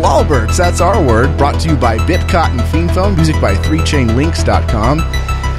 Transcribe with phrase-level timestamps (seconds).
[0.00, 5.00] Lolberts, that's our word, brought to you by Bitcot and Fiendphone, music by 3chainlinks.com.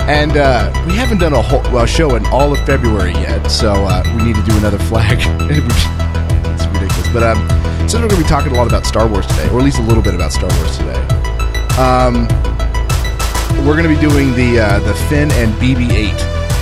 [0.10, 3.72] And uh, we haven't done a whole well, show in all of February yet, so
[3.86, 5.20] uh, we need to do another flag.
[5.22, 7.14] it's ridiculous.
[7.14, 7.48] But um,
[7.88, 9.78] since we're going to be talking a lot about Star Wars today, or at least
[9.78, 11.02] a little bit about Star Wars today,
[11.78, 12.28] um,
[13.64, 16.16] we're going to be doing the uh, the Finn and BB-8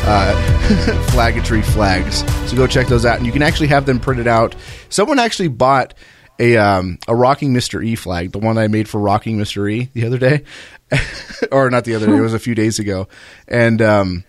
[0.03, 2.25] uh, flaggetry flags.
[2.49, 4.53] So go check those out, and you can actually have them printed out.
[4.89, 5.93] Someone actually bought
[6.39, 7.83] a um, a Rocking Mr.
[7.85, 9.69] E flag, the one I made for Rocking Mr.
[9.71, 10.43] E the other day,
[11.51, 13.07] or not the other day, it was a few days ago,
[13.47, 14.23] and um,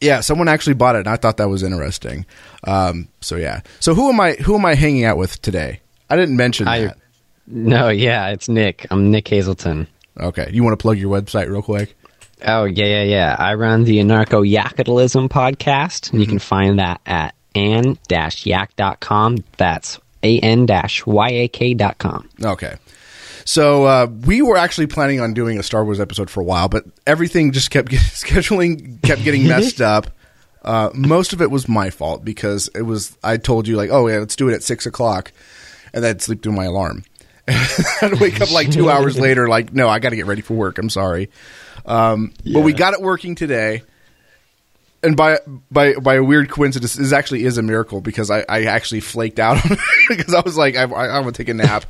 [0.00, 2.26] yeah, someone actually bought it, and I thought that was interesting.
[2.64, 4.32] Um, so yeah, so who am I?
[4.34, 5.80] Who am I hanging out with today?
[6.10, 6.98] I didn't mention I- that.
[7.48, 8.86] No, yeah, it's Nick.
[8.90, 9.86] I'm Nick Hazelton.
[10.18, 11.96] Okay, you want to plug your website real quick?
[12.44, 13.36] Oh, yeah, yeah, yeah.
[13.38, 19.44] I run the Anarcho Yakitalism podcast, and you can find that at an-yak.com.
[19.56, 21.88] That's an-yak.com.
[22.42, 22.76] Okay.
[23.46, 26.68] So uh, we were actually planning on doing a Star Wars episode for a while,
[26.68, 30.08] but everything just kept get, scheduling kept getting messed up.
[30.62, 34.08] Uh, most of it was my fault because it was I told you like, oh
[34.08, 35.32] yeah, let's do it at six o'clock,
[35.94, 37.04] and then I'd sleep through my alarm.
[37.48, 40.54] I'd wake up like two hours later, like, no, I got to get ready for
[40.54, 40.78] work.
[40.78, 41.30] I'm sorry,
[41.86, 43.82] um, but we got it working today.
[45.02, 45.38] And by
[45.70, 49.38] by by a weird coincidence, this actually is a miracle because I, I actually flaked
[49.38, 51.84] out on it because I was like, I, I, want to take a nap,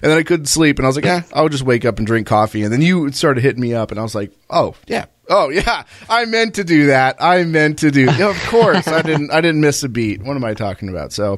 [0.00, 2.06] and then I couldn't sleep, and I was like, yeah, I'll just wake up and
[2.06, 5.06] drink coffee, and then you started hitting me up, and I was like, oh yeah,
[5.28, 9.02] oh yeah, I meant to do that, I meant to do, yeah, of course, I
[9.02, 10.22] didn't, I didn't miss a beat.
[10.22, 11.12] What am I talking about?
[11.12, 11.36] So,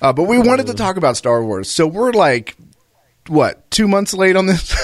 [0.00, 2.56] uh, but we wanted to talk about Star Wars, so we're like,
[3.26, 4.74] what, two months late on this,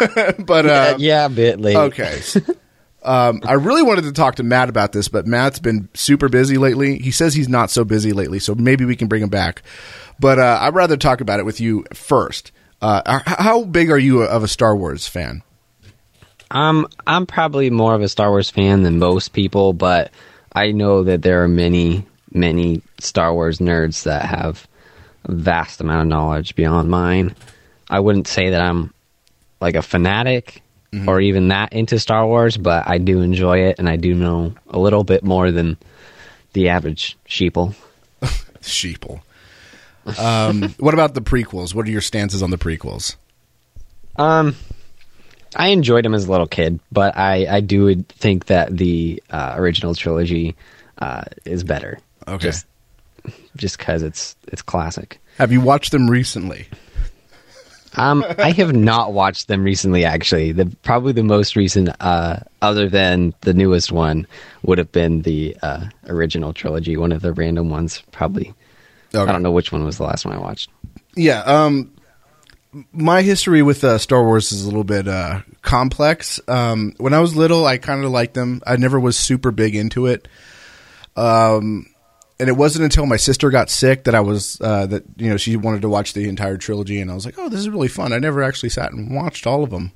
[0.38, 1.76] but uh, yeah, a bit late.
[1.76, 2.20] Okay.
[3.04, 6.58] um, I really wanted to talk to Matt about this, but Matt's been super busy
[6.58, 6.98] lately.
[6.98, 9.62] He says he's not so busy lately, so maybe we can bring him back.
[10.18, 12.52] But uh, I'd rather talk about it with you first.
[12.80, 15.42] Uh, how big are you of a Star Wars fan?
[16.50, 20.10] Um, I'm probably more of a Star Wars fan than most people, but
[20.52, 24.68] I know that there are many, many Star Wars nerds that have
[25.24, 27.34] a vast amount of knowledge beyond mine.
[27.88, 28.92] I wouldn't say that I'm
[29.60, 30.62] like a fanatic
[31.08, 34.54] or even that into Star Wars, but I do enjoy it and I do know
[34.68, 35.76] a little bit more than
[36.52, 37.74] the average sheeple.
[38.60, 39.20] Sheeple.
[40.18, 41.74] Um, what about the prequels?
[41.74, 43.16] What are your stances on the prequels?
[44.16, 44.56] Um,
[45.56, 49.54] I enjoyed them as a little kid, but I, I do think that the uh,
[49.56, 50.56] original trilogy
[50.98, 51.98] uh, is better.
[52.26, 52.46] Okay.
[52.46, 52.66] Just
[53.56, 55.18] just because it's it's classic.
[55.38, 56.68] Have you watched them recently?
[57.96, 60.04] Um, I have not watched them recently.
[60.04, 64.26] Actually, the probably the most recent, uh, other than the newest one,
[64.62, 66.96] would have been the uh, original trilogy.
[66.96, 68.54] One of the random ones, probably.
[69.14, 69.28] Okay.
[69.28, 70.70] I don't know which one was the last one I watched.
[71.14, 71.40] Yeah.
[71.40, 71.92] Um,
[72.92, 76.40] my history with uh, Star Wars is a little bit uh, complex.
[76.48, 78.62] Um, when I was little, I kind of liked them.
[78.66, 80.26] I never was super big into it.
[81.16, 81.86] Um,
[82.40, 85.36] and it wasn't until my sister got sick that I was uh, that you know
[85.36, 87.88] she wanted to watch the entire trilogy, and I was like, oh, this is really
[87.88, 88.12] fun.
[88.12, 89.92] I never actually sat and watched all of them,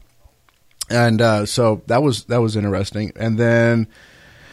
[0.88, 3.12] and uh, so that was that was interesting.
[3.16, 3.88] And then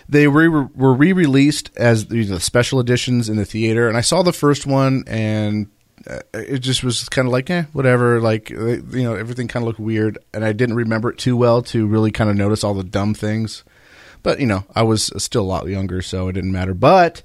[0.09, 4.24] they re- were re-released as the the special editions in the theater, and I saw
[4.24, 5.68] the first one, and
[6.09, 8.19] uh, it just was kind of like, eh, whatever.
[8.19, 11.38] Like uh, you know, everything kind of looked weird, and I didn't remember it too
[11.38, 13.63] well to really kind of notice all the dumb things.
[14.24, 16.74] But you know, I was still a lot younger, so it didn't matter.
[16.74, 17.22] But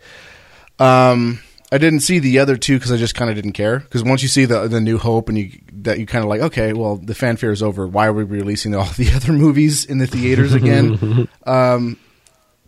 [0.80, 1.41] um,
[1.72, 3.78] I didn't see the other two because I just kind of didn't care.
[3.78, 6.41] Because once you see the the New Hope and you that you kind of like,
[6.41, 7.86] okay, well, the fanfare is over.
[7.86, 11.28] Why are we releasing all the other movies in the theaters again?
[11.46, 11.98] um,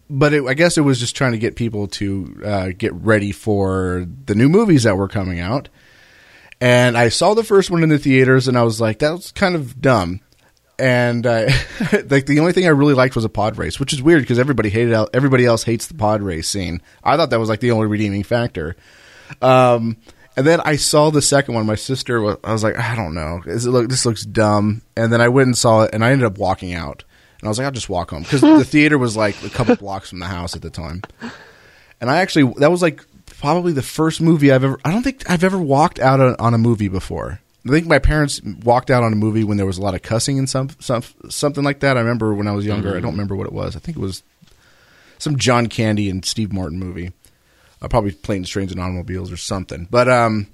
[0.08, 3.32] but it, I guess it was just trying to get people to uh, get ready
[3.32, 5.68] for the new movies that were coming out.
[6.60, 9.32] And I saw the first one in the theaters, and I was like, that was
[9.32, 10.20] kind of dumb.
[10.78, 11.48] And uh,
[12.08, 14.38] like the only thing I really liked was a pod race, which is weird because
[14.38, 15.10] everybody hated out.
[15.14, 16.82] Everybody else hates the pod race scene.
[17.04, 18.76] I thought that was like the only redeeming factor.
[19.40, 19.96] Um,
[20.36, 21.66] and then I saw the second one.
[21.66, 23.42] My sister, was, I was like, I don't know.
[23.46, 23.88] Is it look?
[23.88, 24.82] This looks dumb.
[24.96, 27.04] And then I went and saw it, and I ended up walking out.
[27.40, 29.76] And I was like, I'll just walk home because the theater was like a couple
[29.76, 31.02] blocks from the house at the time.
[32.00, 34.78] And I actually that was like probably the first movie I've ever.
[34.84, 37.40] I don't think I've ever walked out on, on a movie before.
[37.66, 40.02] I think my parents walked out on a movie when there was a lot of
[40.02, 41.96] cussing and some, some something like that.
[41.96, 42.96] I remember when I was younger.
[42.96, 43.76] I don't remember what it was.
[43.76, 44.22] I think it was
[45.18, 47.12] some John Candy and Steve Martin movie.
[47.80, 49.86] Uh, probably Planes, Trains, and Automobiles or something.
[49.90, 50.48] But um,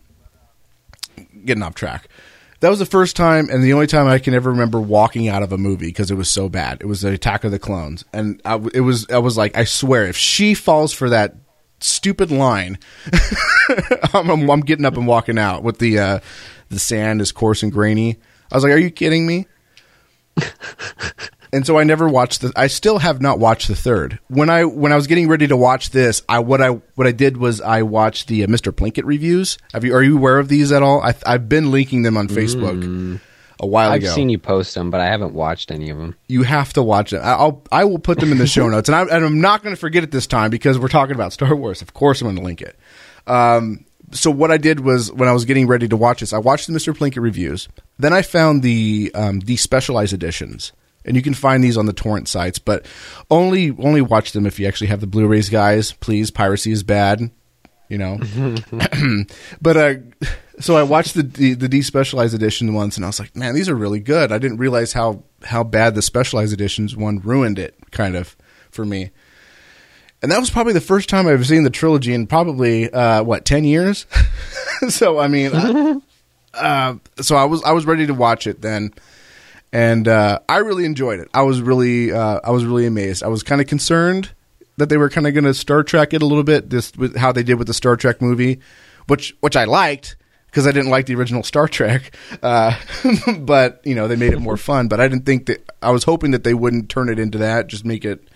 [1.44, 2.08] getting off track.
[2.60, 5.44] That was the first time and the only time I can ever remember walking out
[5.44, 6.78] of a movie because it was so bad.
[6.80, 9.64] It was the Attack of the Clones, and I, it was I was like, I
[9.64, 11.36] swear, if she falls for that
[11.80, 12.78] stupid line.
[14.12, 16.20] I'm, I'm, I'm getting up and walking out with the uh,
[16.70, 18.16] the sand is coarse and grainy.
[18.50, 19.46] I was like, "Are you kidding me?"
[21.52, 22.52] and so I never watched the.
[22.56, 24.18] I still have not watched the third.
[24.28, 27.12] When I when I was getting ready to watch this, I what I what I
[27.12, 28.72] did was I watched the uh, Mr.
[28.72, 29.58] Plinkett reviews.
[29.72, 31.02] Have you are you aware of these at all?
[31.02, 33.20] I, I've been linking them on Facebook
[33.60, 33.94] a while ago.
[33.96, 34.12] I've ago.
[34.14, 36.14] seen you post them, but I haven't watched any of them.
[36.28, 37.12] you have to watch.
[37.12, 39.62] I- I'll I will put them in the show notes, and, I, and I'm not
[39.62, 41.82] going to forget it this time because we're talking about Star Wars.
[41.82, 42.78] Of course, I'm going to link it.
[43.26, 46.38] Um, so what I did was when I was getting ready to watch this, I
[46.38, 46.96] watched the Mr.
[46.96, 47.68] Plinkett reviews.
[47.98, 50.72] Then I found the um, the specialized editions,
[51.04, 52.86] and you can find these on the torrent sites, but
[53.30, 55.92] only only watch them if you actually have the Blu-rays, guys.
[55.92, 57.30] Please, piracy is bad.
[57.88, 58.18] You know,
[59.62, 59.94] but uh,
[60.60, 63.68] so I watched the, the the despecialized edition once, and I was like, man, these
[63.68, 64.32] are really good.
[64.32, 68.36] I didn't realize how how bad the specialized editions one ruined it, kind of
[68.70, 69.10] for me.
[70.20, 73.44] And that was probably the first time I've seen the trilogy in probably uh, what
[73.44, 74.06] ten years.
[74.88, 76.00] so I mean, I-
[76.54, 78.92] uh, so I was I was ready to watch it then,
[79.72, 81.28] and uh, I really enjoyed it.
[81.32, 83.22] I was really uh, I was really amazed.
[83.22, 84.32] I was kind of concerned
[84.76, 87.16] that they were kind of going to Star Trek it a little bit, just with
[87.16, 88.60] how they did with the Star Trek movie,
[89.06, 90.16] which which I liked
[90.46, 92.14] because I didn't like the original Star Trek.
[92.42, 92.76] Uh,
[93.40, 94.88] but you know they made it more fun.
[94.88, 97.66] But I didn't think that I was hoping that they wouldn't turn it into that,
[97.68, 98.28] just make it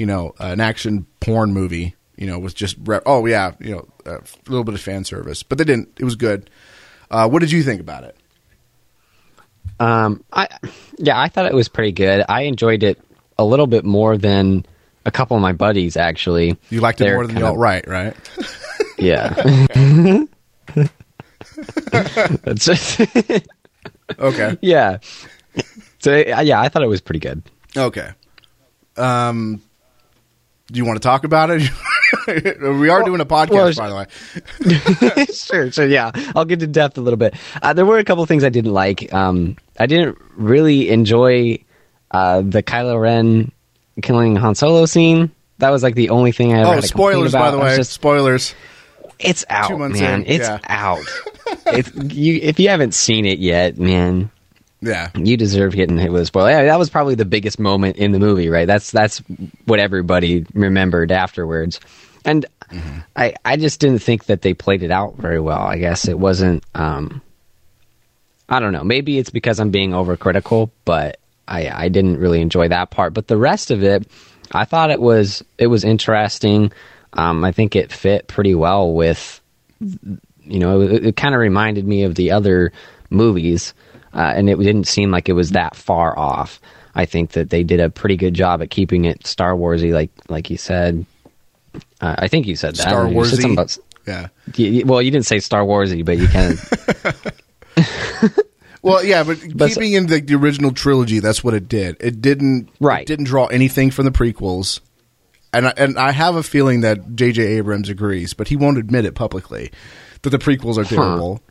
[0.00, 1.94] you know an action porn movie.
[2.16, 5.42] You know, with just re- oh yeah, you know a little bit of fan service,
[5.42, 5.88] but they didn't.
[5.98, 6.48] It was good.
[7.10, 8.16] Uh, what did you think about it?
[9.78, 10.48] Um, I
[10.98, 12.24] yeah, I thought it was pretty good.
[12.28, 13.00] I enjoyed it
[13.38, 14.66] a little bit more than
[15.06, 15.96] a couple of my buddies.
[15.96, 18.14] Actually, You liked it They're more than the alt right, right?
[18.98, 19.30] Yeah.
[22.42, 23.00] That's
[24.18, 24.98] Okay, yeah.
[26.00, 27.42] So yeah, I thought it was pretty good.
[27.76, 28.10] okay.
[28.98, 29.62] Um,
[30.70, 31.62] do you want to talk about it?
[32.26, 34.06] we are doing a podcast, well, by
[34.64, 35.24] the way.
[35.34, 37.34] sure, so yeah, I'll get to depth a little bit.
[37.62, 39.12] Uh, there were a couple things I didn't like.
[39.12, 41.58] Um, I didn't really enjoy
[42.10, 43.52] uh, the Kylo Ren
[44.02, 45.30] killing Han Solo scene.
[45.58, 47.76] That was like the only thing I ever Oh, spoilers, by the way.
[47.76, 48.54] just- spoilers.
[49.18, 50.22] it's out, Two months man.
[50.22, 50.58] in, It's yeah.
[50.64, 51.04] out.
[51.66, 54.30] if you if you haven't seen it yet, man,
[54.82, 56.50] Yeah, you deserve getting hit with a spoiler.
[56.50, 58.66] Yeah, that was probably the biggest moment in the movie, right?
[58.66, 59.18] That's that's
[59.66, 61.80] what everybody remembered afterwards.
[62.24, 62.46] And
[63.16, 65.60] I I just didn't think that they played it out very well.
[65.60, 67.20] I guess it wasn't um
[68.48, 68.84] I don't know.
[68.84, 73.12] Maybe it's because I'm being overcritical, but I I didn't really enjoy that part.
[73.12, 74.06] But the rest of it,
[74.52, 76.72] I thought it was it was interesting.
[77.12, 79.40] Um, I think it fit pretty well with
[79.80, 82.72] you know it, it kind of reminded me of the other
[83.10, 83.74] movies
[84.14, 86.60] uh, and it didn't seem like it was that far off
[86.94, 90.10] i think that they did a pretty good job at keeping it star warsy like
[90.28, 91.04] like you said
[92.00, 93.52] uh, i think you said that Star You Warsy.
[93.52, 94.28] about- yeah.
[94.58, 97.32] y- y- well you didn't say star warsy but you kind of
[98.82, 101.98] Well, yeah, but, But- keeping in the, the original trilogy, that's what it did.
[102.00, 103.02] It didn't Right.
[103.02, 104.80] It didn't draw anything from the prequels,
[105.52, 107.42] and I, and I have a feeling that J.J.
[107.42, 109.70] Abrams agrees, but he won't admit it publicly
[110.22, 111.42] that the prequels are terrible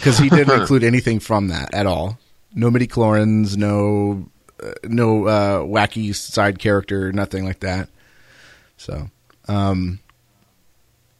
[0.00, 2.18] because he didn't include anything from that at all.
[2.54, 4.28] No midichlorians, no
[4.62, 7.88] uh, no uh, wacky side character, nothing like that.
[8.76, 9.10] So,
[9.46, 10.00] um,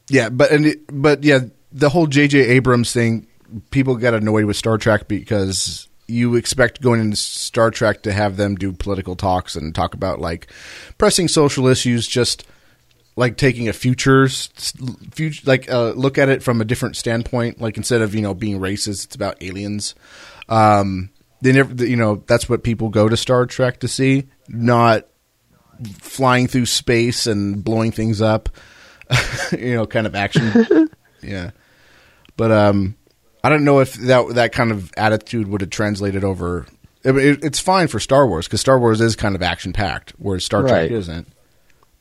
[0.08, 1.40] yeah, but and it, but yeah,
[1.72, 2.38] the whole J.J.
[2.38, 3.26] Abrams thing,
[3.70, 8.36] people got annoyed with Star Trek because you expect going into Star Trek to have
[8.36, 10.50] them do political talks and talk about like
[10.98, 12.44] pressing social issues, just
[13.20, 17.60] like taking a future, future like uh, look at it from a different standpoint.
[17.60, 19.94] Like instead of you know being racist, it's about aliens.
[20.48, 21.10] Um,
[21.42, 25.06] they never, you know, that's what people go to Star Trek to see, not
[25.98, 28.48] flying through space and blowing things up.
[29.52, 30.88] you know, kind of action.
[31.22, 31.50] yeah,
[32.38, 32.96] but um,
[33.44, 36.66] I don't know if that that kind of attitude would have translated over.
[37.04, 39.74] I mean, it, it's fine for Star Wars because Star Wars is kind of action
[39.74, 41.28] packed, whereas Star Trek isn't.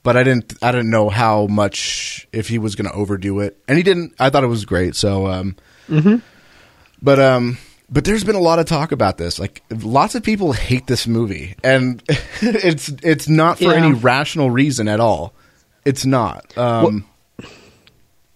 [0.01, 0.53] But I didn't.
[0.62, 4.13] I didn't know how much if he was going to overdo it, and he didn't.
[4.20, 4.96] I thought it was great.
[4.96, 5.56] So, um,
[7.01, 7.58] but um,
[7.89, 9.39] but there's been a lot of talk about this.
[9.39, 12.01] Like, lots of people hate this movie, and
[12.41, 13.74] it's it's not for Yeah.
[13.74, 15.34] any rational reason at all.
[15.86, 16.58] It's not.
[16.58, 17.06] Um,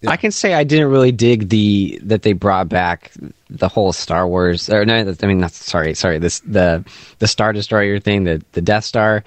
[0.05, 3.11] I can say I didn't really dig the that they brought back
[3.49, 6.83] the whole Star Wars or no, I mean not sorry, sorry, this the
[7.19, 9.23] the Star Destroyer thing, the the Death Star,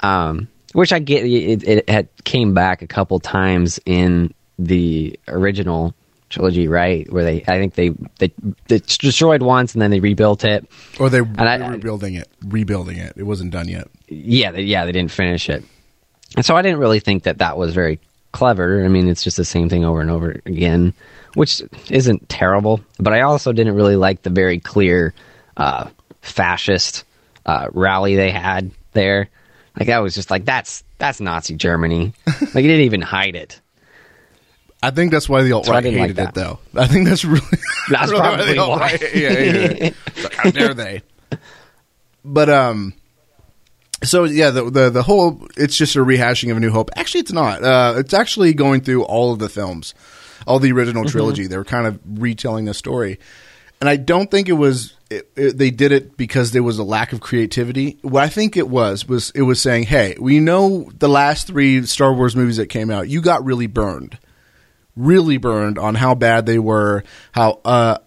[0.00, 5.94] um, which I get it, it had came back a couple times in the original
[6.28, 7.10] trilogy, right?
[7.10, 8.32] Where they I think they they,
[8.68, 10.68] they destroyed once and then they rebuilt it.
[11.00, 13.14] or they I- were rebuilding it, rebuilding it.
[13.16, 13.88] It wasn't done yet.
[14.08, 15.64] Yeah, they, yeah, they didn't finish it,
[16.36, 17.98] and so I didn't really think that that was very
[18.32, 18.84] clever.
[18.84, 20.92] I mean, it's just the same thing over and over again,
[21.34, 22.80] which isn't terrible.
[22.98, 25.14] But I also didn't really like the very clear
[25.56, 25.88] uh,
[26.20, 27.04] fascist
[27.46, 29.28] uh, rally they had there.
[29.78, 32.12] Like that was just like that's that's Nazi Germany.
[32.26, 33.60] like he didn't even hide it.
[34.82, 36.34] I think that's why the alt I right didn't like hated it, that.
[36.34, 36.58] though.
[36.74, 37.40] I think that's really
[37.90, 39.10] That's really probably the alt-right- why.
[39.14, 39.90] yeah, yeah.
[40.22, 41.02] Like, How dare they?
[42.24, 42.92] But um,
[44.02, 46.90] so yeah, the the the whole it's just a rehashing of A New Hope.
[46.96, 47.62] Actually, it's not.
[47.62, 49.94] Uh, it's actually going through all of the films,
[50.46, 51.10] all the original Mm-hmm.
[51.12, 51.46] trilogy.
[51.46, 53.18] They were kind of retelling the story,
[53.80, 54.94] and I don't think it was.
[55.08, 57.98] It, it, they did it because there was a lack of creativity.
[58.02, 61.84] What I think it was was it was saying, "Hey, we know the last three
[61.86, 63.08] Star Wars movies that came out.
[63.08, 64.18] You got really burned."
[64.96, 67.98] really burned on how bad they were, how uh,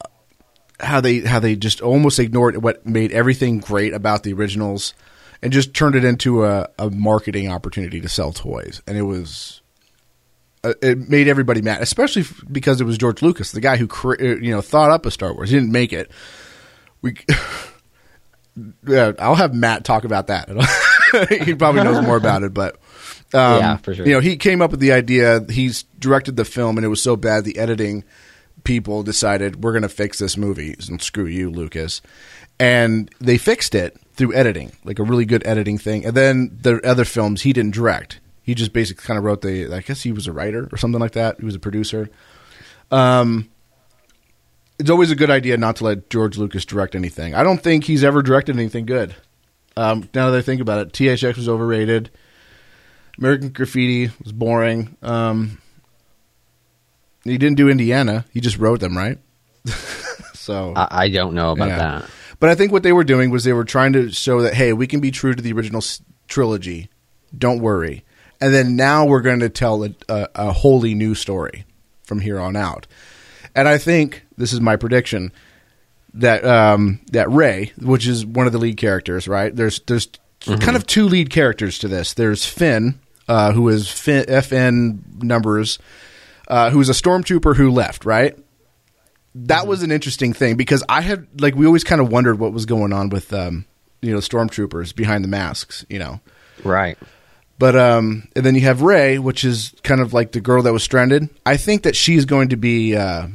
[0.79, 4.93] how they how they just almost ignored what made everything great about the originals,
[5.41, 9.61] and just turned it into a, a marketing opportunity to sell toys, and it was.
[10.61, 14.15] Uh, it made everybody mad, especially because it was George Lucas, the guy who uh,
[14.19, 15.49] you know thought up a Star Wars.
[15.49, 16.11] He didn't make it.
[17.01, 17.15] We,
[18.87, 20.49] yeah, I'll have Matt talk about that.
[21.45, 22.75] he probably knows more about it, but
[23.33, 24.05] um, Yeah, for sure.
[24.05, 25.45] You know, he came up with the idea.
[25.49, 28.03] He's directed the film, and it was so bad the editing
[28.63, 30.75] people decided we're going to fix this movie.
[30.89, 32.01] And screw you, Lucas.
[32.59, 36.05] And they fixed it through editing, like a really good editing thing.
[36.05, 38.19] And then the other films he didn't direct.
[38.43, 39.73] He just basically kind of wrote the.
[39.73, 41.39] I guess he was a writer or something like that.
[41.39, 42.09] He was a producer.
[42.91, 43.49] Um,
[44.79, 47.35] it's always a good idea not to let George Lucas direct anything.
[47.35, 49.15] I don't think he's ever directed anything good.
[49.75, 52.09] Um, now that I think about it, THX was overrated.
[53.17, 54.95] American Graffiti was boring.
[55.01, 55.61] Um,
[57.25, 58.25] he didn't do Indiana.
[58.33, 59.17] He just wrote them, right?
[60.33, 61.77] so, I, I don't know about yeah.
[61.77, 62.09] that.
[62.39, 64.71] but I think what they were doing was they were trying to show that hey,
[64.71, 66.89] we can be true to the original s- trilogy.
[67.37, 68.05] Don't worry.
[68.41, 71.65] And then now we're going to tell a, a, a wholly new story
[72.03, 72.87] from here on out.
[73.53, 75.31] And I think this is my prediction
[76.15, 79.55] that um, that Rey, which is one of the lead characters, right?
[79.55, 80.07] There's there's
[80.45, 82.13] kind of two lead characters to this.
[82.13, 85.77] There's Finn, uh, who is Finn, FN numbers,
[86.47, 88.37] uh, who's a stormtrooper who left, right?
[89.35, 92.53] That was an interesting thing because I had like we always kind of wondered what
[92.53, 93.65] was going on with um,
[94.01, 96.19] you know stormtroopers behind the masks, you know.
[96.63, 96.97] Right.
[97.59, 100.73] But um, and then you have Rey, which is kind of like the girl that
[100.73, 101.29] was stranded.
[101.45, 103.27] I think that she's going to be uh,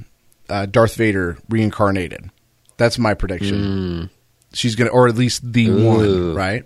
[0.49, 2.31] uh, Darth Vader reincarnated.
[2.77, 4.11] That's my prediction.
[4.53, 5.85] She's gonna, or at least the Ooh.
[5.85, 6.65] one, right?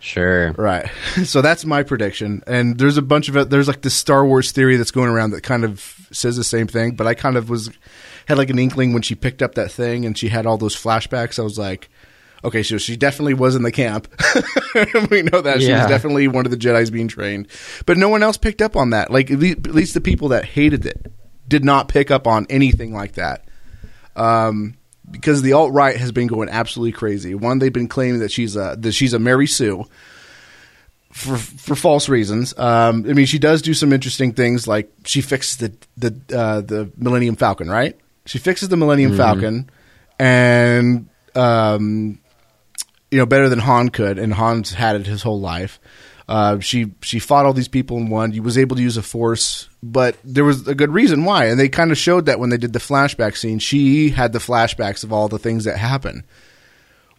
[0.00, 0.52] Sure.
[0.52, 0.88] Right.
[1.24, 2.42] So that's my prediction.
[2.46, 3.50] And there's a bunch of it.
[3.50, 6.68] There's like this Star Wars theory that's going around that kind of says the same
[6.68, 6.92] thing.
[6.92, 7.70] But I kind of was
[8.26, 10.76] had like an inkling when she picked up that thing and she had all those
[10.76, 11.38] flashbacks.
[11.38, 11.88] I was like,
[12.44, 14.06] okay, so she definitely was in the camp.
[15.10, 17.48] we know that she was definitely one of the Jedi's being trained.
[17.84, 19.10] But no one else picked up on that.
[19.10, 21.12] Like at least, at least the people that hated it
[21.48, 23.44] did not pick up on anything like that.
[24.14, 24.74] Um,
[25.10, 27.34] because the alt right has been going absolutely crazy.
[27.34, 29.86] One, they've been claiming that she's a that she's a Mary Sue
[31.12, 32.56] for for false reasons.
[32.58, 36.60] Um, I mean, she does do some interesting things, like she fixes the the uh,
[36.60, 37.98] the Millennium Falcon, right?
[38.26, 39.70] She fixes the Millennium Falcon,
[40.18, 42.18] and um,
[43.10, 45.80] you know better than Han could, and Han's had it his whole life.
[46.28, 48.32] Uh, she she fought all these people in one.
[48.32, 51.58] He was able to use a force, but there was a good reason why, and
[51.58, 53.58] they kind of showed that when they did the flashback scene.
[53.58, 56.24] She had the flashbacks of all the things that happened.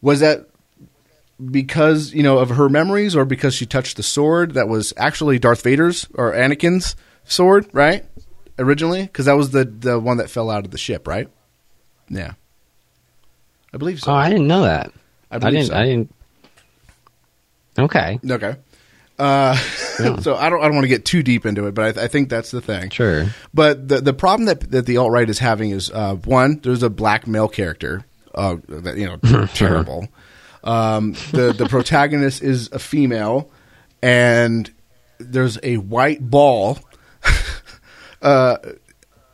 [0.01, 0.47] Was that
[1.51, 5.39] because you know of her memories, or because she touched the sword that was actually
[5.39, 8.05] Darth Vader's or Anakin's sword, right?
[8.57, 11.29] Originally, because that was the the one that fell out of the ship, right?
[12.09, 12.33] Yeah,
[13.73, 14.11] I believe so.
[14.11, 14.91] Oh, I didn't know that.
[15.31, 15.67] I I, didn't.
[15.67, 15.75] so.
[15.75, 16.13] I didn't.
[17.77, 18.19] Okay.
[18.29, 18.55] Okay.
[19.19, 19.55] Uh,
[19.99, 20.15] Yeah.
[20.21, 22.07] so I don't I don't want to get too deep into it, but I, I
[22.07, 22.89] think that's the thing.
[22.89, 23.25] Sure.
[23.53, 26.83] But the the problem that that the alt right is having is uh, one, there's
[26.83, 30.07] a black male character, uh, that you know, terrible.
[30.63, 33.49] Um, the the protagonist is a female,
[34.01, 34.71] and
[35.19, 36.79] there's a white ball,
[38.21, 38.57] uh,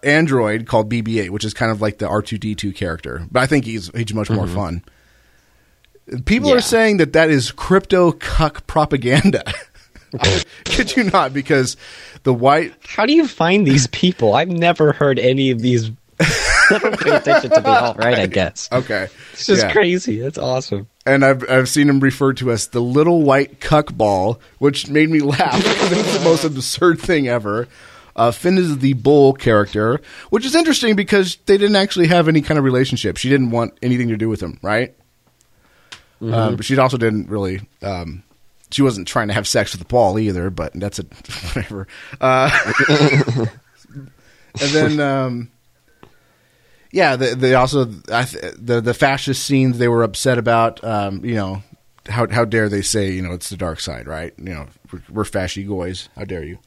[0.03, 3.89] android called BB-8, which is kind of like the R2D2 character, but I think he's
[3.95, 4.83] he's much more fun.
[6.25, 6.55] People Yeah.
[6.57, 9.43] are saying that that is crypto cuck propaganda.
[10.65, 11.33] Could you not?
[11.33, 11.77] Because
[12.23, 14.33] the white How do you find these people?
[14.35, 15.91] I've never heard any of these.
[16.69, 18.17] Pay attention to the alt right.
[18.19, 19.71] I guess okay, it's just Yeah.
[19.73, 20.19] crazy.
[20.19, 20.87] That's awesome.
[21.05, 25.09] and I've I've seen him referred to as the little white cuck ball, which made
[25.09, 25.61] me laugh.
[25.61, 27.67] it's the most absurd thing ever.
[28.15, 32.41] Uh, Finn is the bull character, which is interesting because they didn't actually have any
[32.41, 33.17] kind of relationship.
[33.17, 34.95] She didn't want anything to do with him, right?
[36.21, 38.23] Um, but she also didn't really um,
[38.71, 41.03] she wasn't trying to have sex with Paul either, but that's a
[41.53, 41.87] whatever.
[42.19, 42.49] Uh,
[44.61, 45.51] and then, um,
[46.91, 50.83] yeah, they, they also I th- the the fascist scenes they were upset about.
[50.83, 51.63] Um, you know,
[52.07, 54.33] how how dare they say you know it's the dark side, right?
[54.37, 55.97] You know, we're, we're.
[56.15, 56.59] How dare you?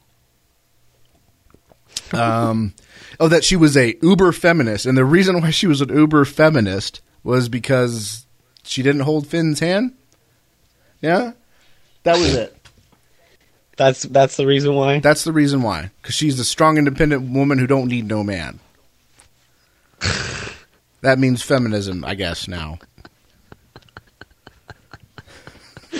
[2.13, 2.73] Um,
[3.19, 6.25] oh, that she was a uber feminist, and the reason why she was an uber
[6.25, 8.25] feminist was because
[8.63, 9.93] she didn't hold Finn's hand.
[11.01, 11.33] Yeah,
[12.03, 12.55] that was it.
[13.77, 14.99] That's that's the reason why.
[14.99, 15.91] That's the reason why.
[16.01, 18.59] Because she's a strong, independent woman who don't need no man.
[21.01, 22.47] that means feminism, I guess.
[22.47, 22.77] Now,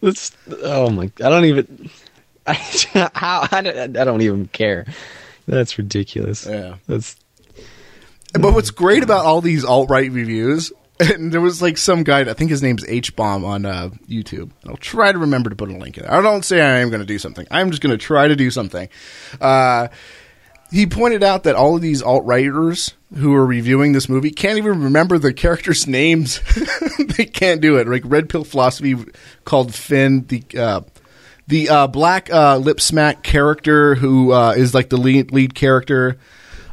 [0.00, 1.04] That's oh my!
[1.04, 1.90] I don't even.
[2.46, 2.54] I,
[3.14, 4.86] how I don't, I don't even care.
[5.48, 6.46] That's ridiculous.
[6.46, 6.76] yeah.
[6.86, 7.16] That's
[8.34, 12.20] But what's great about all these alt right reviews, and there was like some guy,
[12.20, 14.50] I think his name's H Bomb on uh, YouTube.
[14.66, 16.04] I'll try to remember to put a link in.
[16.04, 16.12] There.
[16.12, 17.46] I don't say I am going to do something.
[17.50, 18.88] I'm just going to try to do something.
[19.40, 19.88] Uh,
[20.70, 24.58] he pointed out that all of these alt righters who are reviewing this movie can't
[24.58, 26.40] even remember the characters' names.
[27.16, 27.88] they can't do it.
[27.88, 28.96] Like Red Pill Philosophy
[29.44, 30.42] called Finn the.
[30.56, 30.80] Uh,
[31.46, 36.16] the uh, black uh, lip smack character who uh, is like the lead lead character.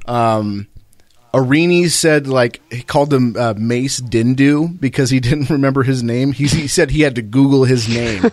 [0.05, 0.67] Um,
[1.33, 6.31] Aurini said like he called him uh, Mace Dindu because he didn't remember his name.
[6.33, 8.31] He, he said he had to Google his name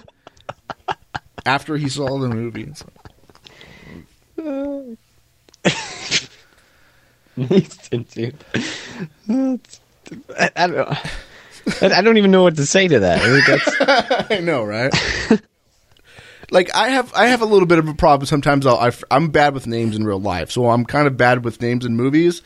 [1.47, 2.73] after he saw the movie.
[8.15, 8.35] dude.
[10.37, 10.89] I, I don't.
[10.89, 11.11] I
[11.83, 13.21] I don't even know what to say to that.
[14.31, 14.93] I I know, right?
[16.51, 18.27] like I have, I have a little bit of a problem.
[18.27, 21.45] Sometimes I'll, I, I'm bad with names in real life, so I'm kind of bad
[21.45, 22.43] with names in movies.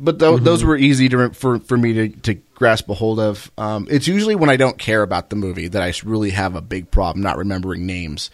[0.00, 3.50] But tho- those were easy to for for me to, to grasp a hold of.
[3.58, 6.60] Um, it's usually when I don't care about the movie that I really have a
[6.60, 8.30] big problem not remembering names.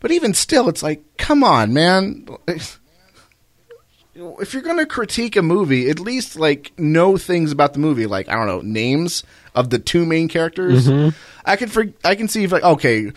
[0.00, 2.26] But even still, it's like, come on, man.
[4.16, 8.06] If you're going to critique a movie, at least like know things about the movie,
[8.06, 9.24] like I don't know names
[9.56, 10.88] of the two main characters.
[11.44, 13.10] I can for, I can see if like okay,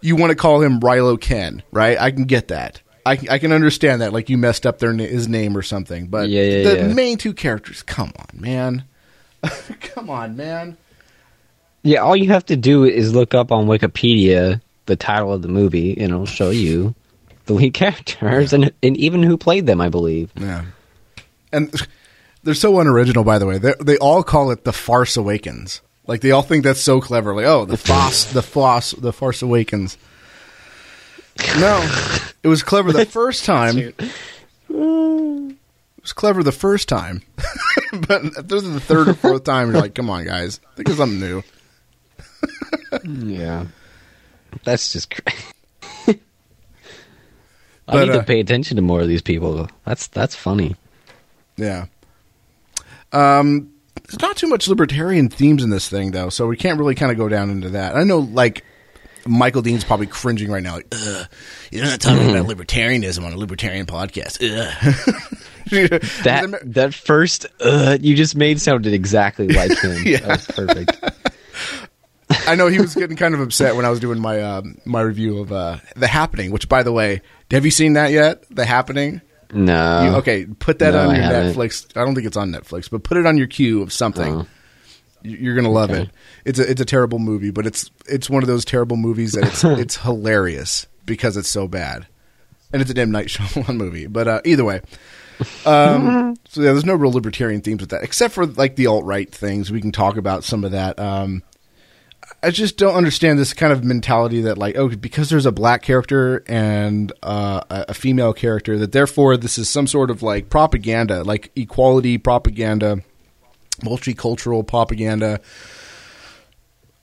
[0.00, 1.96] you want to call him Rilo Ken, right?
[2.00, 2.80] I can get that.
[3.06, 4.12] I, I can understand that.
[4.12, 6.92] Like you messed up their his name or something, but Yeah, yeah, the yeah.
[6.92, 8.84] main two characters, come on, man,
[9.80, 10.76] come on, man.
[11.82, 15.48] yeah, all you have to do is look up on Wikipedia the title of the
[15.48, 16.94] movie, and it'll show you
[17.46, 19.80] the lead characters and and even who played them.
[19.80, 20.30] I believe.
[20.36, 20.64] Yeah,
[21.52, 21.72] and
[22.42, 23.24] they're so unoriginal.
[23.24, 25.80] By the way, they they all call it the Farce Awakens.
[26.06, 27.34] Like they all think that's so clever.
[27.34, 29.96] Like oh, the Foss, the Foss, the Farce Awakens.
[31.58, 31.80] No,
[32.42, 33.76] it was clever the first time.
[33.78, 33.94] It
[34.68, 37.22] was clever the first time,
[38.08, 41.20] but after the third or fourth time, you're like, come on, guys, think of something
[41.20, 41.42] new.
[43.06, 43.66] Yeah,
[44.64, 45.10] that's just.
[45.14, 45.32] Cra-
[46.08, 46.16] I
[47.86, 49.68] But, need uh, to pay attention to more of these people.
[49.84, 50.74] That's that's funny.
[51.56, 51.86] Yeah.
[53.12, 53.70] Um,
[54.08, 57.12] there's not too much libertarian themes in this thing, though, so we can't really kind
[57.12, 57.94] of go down into that.
[57.96, 58.64] I know, like,
[59.26, 61.26] Michael Dean's probably cringing right now, like, Ugh,
[61.70, 64.38] you're not talking about libertarianism on a libertarian podcast.
[65.70, 70.02] That that first uh, you just made sounded exactly like him.
[70.04, 70.18] Yeah.
[70.18, 71.04] That was perfect.
[72.48, 75.00] I know he was getting kind of upset when I was doing my um, my
[75.00, 78.44] review of uh, The Happening, which, by the way, have you seen that yet?
[78.50, 79.20] The Happening?
[79.52, 80.02] No.
[80.04, 81.54] You- okay, put that No, on your haven't.
[81.54, 81.86] Netflix.
[81.96, 84.34] I don't think it's on Netflix, but put it on your queue of something.
[84.40, 84.46] Oh.
[85.22, 86.02] You- You're gonna love Okay.
[86.02, 86.10] it.
[86.44, 89.44] It's a it's a terrible movie, but it's it's one of those terrible movies that
[89.44, 92.06] it's it's hilarious because it's so bad,
[92.72, 94.06] and it's a damn Night Shyamalan movie.
[94.06, 94.80] But uh, either way,
[95.66, 99.04] um, so yeah, there's no real libertarian themes with that, except for like the alt
[99.04, 99.70] right things.
[99.70, 100.98] We can talk about some of that.
[100.98, 101.42] Um,
[102.42, 105.82] I just don't understand this kind of mentality that like oh because there's a black
[105.82, 111.22] character and uh, a female character that therefore this is some sort of like propaganda
[111.24, 113.02] like equality propaganda
[113.80, 115.40] multicultural propaganda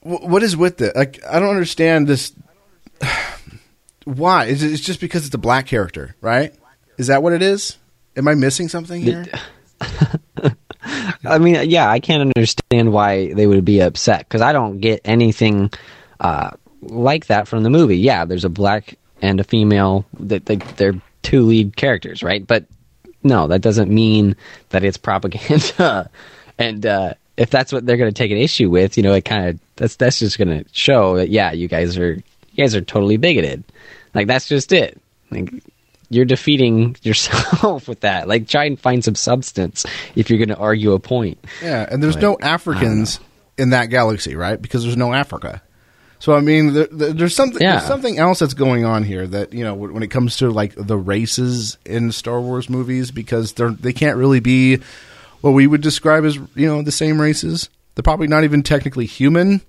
[0.00, 2.32] Wh- what is with it like I don't understand this
[4.04, 6.54] why is it it's just because it's a black character right
[6.96, 7.76] is that what it is
[8.16, 9.26] am I missing something here
[11.24, 15.00] I mean, yeah, I can't understand why they would be upset because I don't get
[15.04, 15.70] anything
[16.20, 16.50] uh,
[16.82, 17.98] like that from the movie.
[17.98, 20.04] Yeah, there's a black and a female.
[20.20, 22.46] That they, they're two lead characters, right?
[22.46, 22.66] But
[23.22, 24.36] no, that doesn't mean
[24.70, 26.10] that it's propaganda.
[26.58, 29.24] and uh, if that's what they're going to take an issue with, you know, it
[29.24, 32.22] kind of that's that's just going to show that yeah, you guys are you
[32.64, 33.64] guys are totally bigoted.
[34.14, 35.00] Like that's just it.
[35.30, 35.50] Like
[36.10, 38.26] you're defeating yourself with that.
[38.28, 41.38] Like try and find some substance if you're going to argue a point.
[41.62, 43.20] Yeah, and there's Like, no Africans
[43.56, 44.60] in that galaxy, right?
[44.60, 45.62] Because there's no Africa.
[46.20, 47.76] So I mean, there, there- there's something Yeah.
[47.76, 50.50] there's something else that's going on here that you know when when it comes to
[50.50, 54.80] like the races in Star Wars movies because they're they can't really be
[55.40, 57.68] what we would describe as you know the same races.
[57.94, 59.60] They're probably not even technically human.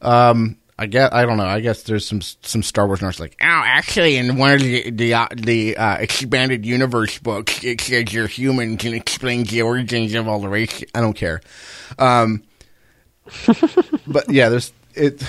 [0.00, 1.46] Um, I guess I don't know.
[1.46, 4.90] I guess there's some some Star Wars nerds like, oh, actually, in one of the
[4.90, 10.14] the, uh, the uh, expanded universe books, it says you're human and explains the origins
[10.14, 10.84] of all the races.
[10.94, 11.40] I don't care.
[11.98, 12.42] Um,
[14.06, 15.22] but yeah, there's it,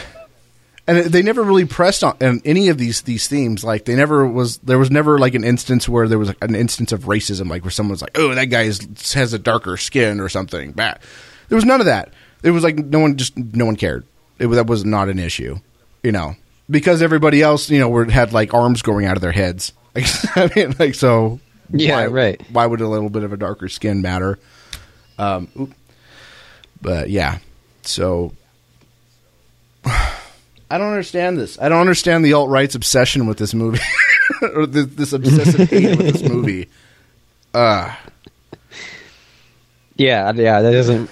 [0.86, 3.64] and they never really pressed on, any of these these themes.
[3.64, 6.56] Like they never was there was never like an instance where there was like, an
[6.56, 10.20] instance of racism, like where someone's like, oh, that guy is, has a darker skin
[10.20, 10.74] or something.
[10.74, 11.00] Bad.
[11.50, 12.14] There was none of that.
[12.44, 14.06] It was like no one just no one cared.
[14.40, 15.58] It that was not an issue,
[16.02, 16.36] you know,
[16.70, 19.72] because everybody else, you know, were had like arms growing out of their heads.
[19.96, 21.40] I mean, like so.
[21.72, 22.42] Yeah, why, right.
[22.52, 24.38] Why would a little bit of a darker skin matter?
[25.18, 25.74] Um,
[26.82, 27.40] but yeah,
[27.84, 28.34] so
[30.74, 31.60] I don't understand this.
[31.60, 33.80] I don't understand the alt right's obsession with this movie,
[34.42, 36.68] or this, this obsessive hate with this movie.
[37.54, 37.94] Uh,
[39.96, 41.10] Yeah, yeah, that doesn't.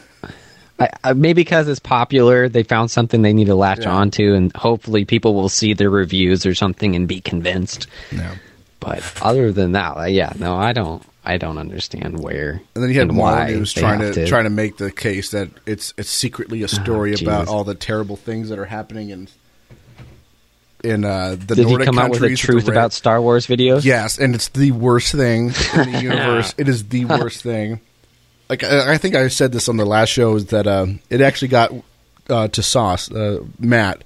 [0.79, 3.93] I, I, maybe because it's popular, they found something they need to latch Yeah.
[3.93, 7.87] on to, and hopefully people will see their reviews or something and be convinced.
[8.11, 8.31] no.
[8.79, 11.03] But other than that, yeah, no, I don't.
[11.23, 14.15] I don't understand where And then you had and Marvel why News they trying have
[14.15, 17.63] to, trying to make the case that it's it's secretly a story Oh, about all
[17.63, 19.27] the terrible things that are happening in
[20.83, 22.93] in uh, the Did he Nordic come out with a countries truth the red- about
[22.93, 23.83] Star Wars videos?
[23.85, 26.53] Yes, and it's the worst thing in the universe.
[26.57, 27.79] it is the worst thing.
[28.49, 31.21] Like I, I think I said this on the last show is that uh, it
[31.21, 31.71] actually got
[32.29, 34.03] uh, to Sauce uh, Matt,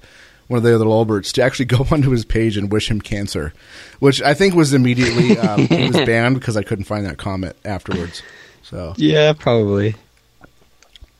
[0.48, 3.52] one of the other Lolberts, to actually go onto his page and wish him cancer,
[3.98, 8.22] which I think was immediately um, was banned because I couldn't find that comment afterwards.
[8.62, 9.94] So Yeah, probably.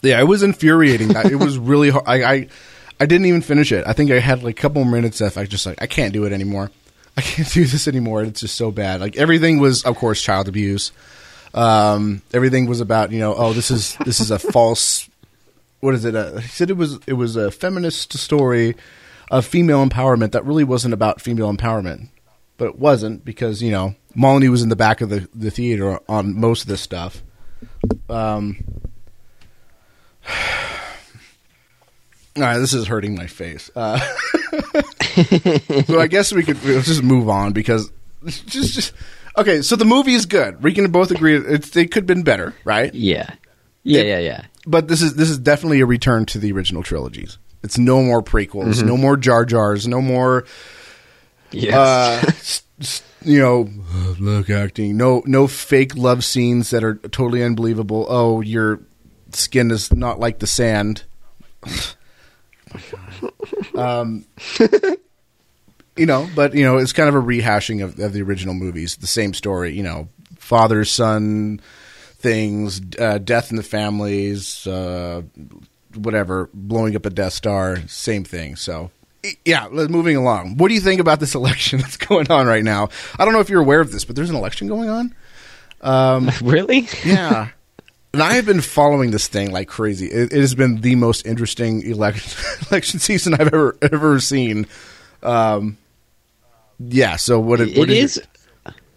[0.03, 1.11] yeah, it was infuriating.
[1.11, 2.05] It was really hard.
[2.07, 2.49] I, I
[2.99, 3.85] I didn't even finish it.
[3.87, 5.37] I think I had like a couple more minutes left.
[5.37, 6.71] I just like I can't do it anymore.
[7.17, 8.23] I can't do this anymore.
[8.23, 9.01] It's just so bad.
[9.01, 10.93] Like everything was, of course, child abuse.
[11.55, 15.09] Um, everything was about you know, oh, this is this is a false.
[15.81, 16.15] What is it?
[16.15, 18.77] Uh, he said it was it was a feminist story
[19.31, 22.09] of female empowerment that really wasn't about female empowerment,
[22.57, 26.01] but it wasn't because you know Molyneux was in the back of the the theater
[26.09, 27.23] on most of this stuff.
[28.09, 28.65] Um,
[32.37, 33.71] right, this is hurting my face.
[33.75, 33.99] Uh,
[35.87, 37.91] so I guess we could we'll just move on because
[38.27, 38.93] just just
[39.37, 39.63] okay.
[39.63, 40.63] So the movie is good.
[40.63, 42.93] We can both agree it's, it could have been better, right?
[42.95, 43.31] Yeah.
[43.83, 44.45] Yeah, It- yeah, yeah.
[44.67, 47.39] But this is this is definitely a return to the original trilogies.
[47.63, 50.45] It's no more prequels, no more Jar Jars, no more
[51.53, 51.75] Yes.
[51.75, 53.69] uh, s- s- you know,
[54.19, 54.97] look acting.
[54.97, 58.07] No, no fake love scenes that are totally unbelievable.
[58.09, 58.81] Oh, your
[59.33, 61.05] skin is not like the sand.
[63.77, 64.25] um,
[65.97, 68.97] you know, but you know, it's kind of a rehashing of, of the original movies.
[68.97, 69.73] The same story.
[69.75, 70.09] You know,
[70.39, 71.61] father son
[72.19, 75.23] things, uh, death in the families, uh,
[75.95, 78.57] whatever, blowing up a Death Star, same thing.
[78.57, 78.91] So,
[79.45, 80.57] yeah, moving along.
[80.57, 82.89] What do you think about this election that's going on right now?
[83.19, 85.15] I don't know if you're aware of this, but there's an election going on.
[85.83, 86.89] Um, really?
[87.05, 87.49] Yeah.
[88.17, 90.07] And I have been following this thing like crazy.
[90.07, 92.33] It, it has been the most interesting election
[92.71, 94.69] election season I've ever ever seen.
[95.23, 95.77] Um,
[96.79, 97.17] yeah.
[97.17, 97.59] So what?
[97.59, 98.27] what It is is.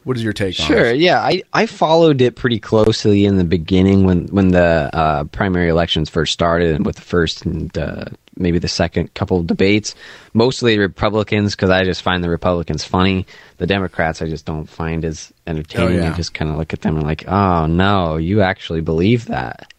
[0.04, 0.92] What is your take on Sure.
[0.92, 5.70] Yeah, I, I followed it pretty closely in the beginning when when the uh, primary
[5.70, 8.06] elections first started, and with the first and uh,
[8.38, 9.96] maybe the second couple of debates.
[10.34, 13.26] Mostly Republicans because I just find the Republicans funny.
[13.58, 16.00] The Democrats I just don't find as entertaining.
[16.00, 16.14] Oh, yeah.
[16.14, 19.72] I just kind of look at them and like, oh no, you actually believe that.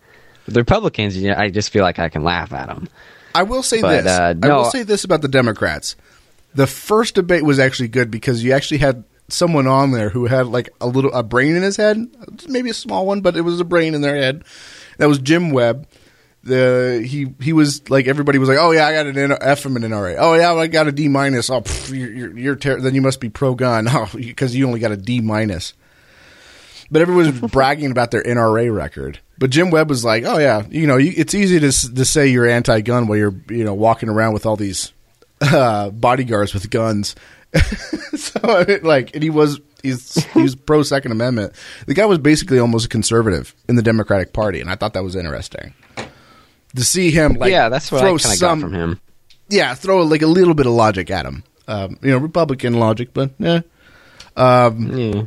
[0.44, 2.88] But the Republicans, you know, I just feel like I can laugh at them.
[3.34, 4.12] I will say But, this.
[4.12, 5.96] uh, I will say this about the Democrats.
[6.54, 10.46] The first debate was actually good because you actually had someone on there who had
[10.46, 11.98] like a little a brain in his head,
[12.48, 14.44] maybe a small one, but it was a brain in their head.
[14.98, 15.86] That was Jim Webb.
[16.42, 19.60] The he he was like everybody was like, oh yeah, I got an N- F
[19.60, 20.16] from an NRA.
[20.18, 21.50] Oh yeah, I got a D minus.
[21.50, 23.86] Oh, pff, you're you're, you're ter- then you must be pro gun.
[23.90, 25.74] Oh, because you only got a D minus.
[26.90, 29.20] But everyone was bragging about their NRA record.
[29.38, 32.28] But Jim Webb was like, "Oh yeah, you know, you, it's easy to to say
[32.28, 34.92] you're anti-gun while you're you know walking around with all these
[35.42, 37.14] uh, bodyguards with guns."
[38.16, 41.52] so I mean, like, and he was he's he was pro Second Amendment.
[41.86, 45.02] The guy was basically almost a conservative in the Democratic Party, and I thought that
[45.04, 45.74] was interesting
[46.76, 49.00] to see him like yeah, that's what I throw kind of got from him.
[49.48, 51.42] yeah throw like a little bit of logic at him.
[51.66, 53.60] Um, you know, Republican logic, but yeah,
[54.36, 55.22] Yeah.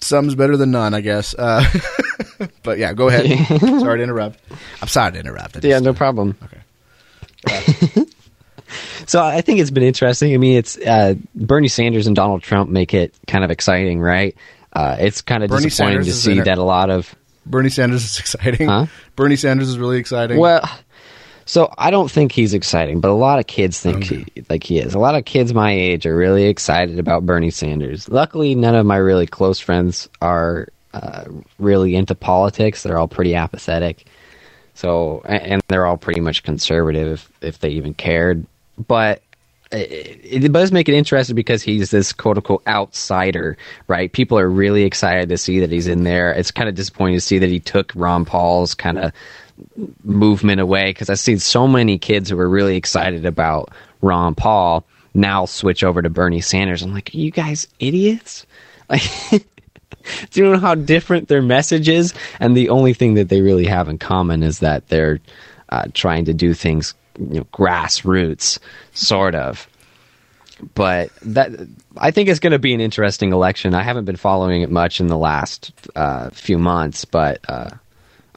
[0.00, 1.34] some's better than none, I guess.
[1.34, 1.64] Uh,
[2.62, 3.26] but yeah, go ahead.
[3.60, 4.38] sorry to interrupt.
[4.82, 5.56] I'm sorry to interrupt.
[5.56, 6.36] I Yeah, no problem.
[6.44, 8.04] Okay.
[9.06, 10.34] So I think it's been interesting.
[10.34, 14.36] I mean, it's uh, Bernie Sanders and Donald Trump make it kind of exciting, right?
[14.72, 16.44] Uh, it's kind of Bernie disappointing Sanders to see in it.
[16.44, 17.14] that a lot of
[17.46, 18.68] Bernie Sanders is exciting.
[18.68, 18.86] Huh?
[19.16, 20.38] Bernie Sanders is really exciting.
[20.38, 20.68] well.
[21.46, 24.78] So I don't think he's exciting, but a lot of kids think he, like he
[24.78, 24.92] is.
[24.92, 28.06] A lot of kids my age are really excited about Bernie Sanders.
[28.06, 31.24] Luckily, none of my really close friends are uh,
[31.58, 32.82] really into politics.
[32.82, 34.04] They're all pretty apathetic.
[34.74, 38.46] So, and they're all pretty much conservative if, if they even cared.
[38.86, 39.22] But
[39.72, 44.12] it, it does make it interesting because he's this quote unquote outsider, right?
[44.12, 46.32] People are really excited to see that he's in there.
[46.32, 49.12] It's kind of disappointing to see that he took Ron Paul's kind of
[50.04, 54.84] movement away because I've seen so many kids who were really excited about Ron Paul
[55.14, 56.82] now switch over to Bernie Sanders.
[56.82, 58.46] I'm like, are you guys idiots?
[58.90, 59.02] Like,
[60.30, 62.14] do you know how different their message is?
[62.40, 65.20] And the only thing that they really have in common is that they're
[65.68, 68.58] uh, trying to do things, you know, grassroots,
[68.92, 69.68] sort of.
[70.74, 71.50] But that
[71.96, 73.74] I think it's going to be an interesting election.
[73.74, 77.70] I haven't been following it much in the last uh, few months, but uh,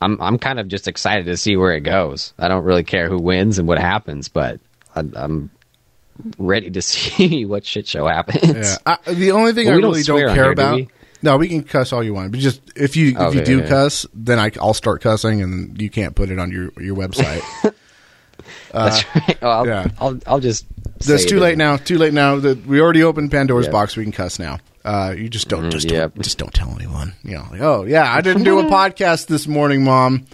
[0.02, 2.34] I'm I'm kind of just excited to see where it goes.
[2.38, 4.60] I don't really care who wins and what happens, but
[4.96, 5.50] I, I'm
[6.38, 8.44] ready to see what shit show happens.
[8.44, 8.76] yeah.
[8.86, 10.76] I, the only thing Well, I we don't really don't care here, about.
[10.76, 10.90] we?
[11.24, 13.60] No, we can cuss all you want, but just if you if you Okay, do
[13.62, 13.70] okay.
[13.70, 17.42] cuss, then I, I'll start cussing, and you can't put it on your your website.
[18.74, 19.38] That's uh, right.
[19.42, 19.88] Oh, I'll, yeah.
[20.00, 20.66] I'll I'll just.
[21.00, 21.78] That's too late now.
[21.78, 22.38] Too late now.
[22.38, 23.98] That we already opened Pandora's box.
[23.98, 24.60] We can cuss now.
[24.84, 26.14] Uh, you just don't mm, just yep.
[26.14, 27.14] don't, just don't tell anyone.
[27.24, 30.26] You know, like oh yeah, I didn't do a podcast this morning, mom.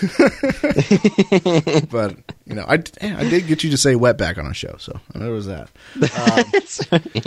[1.90, 2.16] but
[2.46, 5.30] you know, I I did get you to say wetback on a show, so there
[5.30, 5.70] was that.
[5.94, 7.02] Um,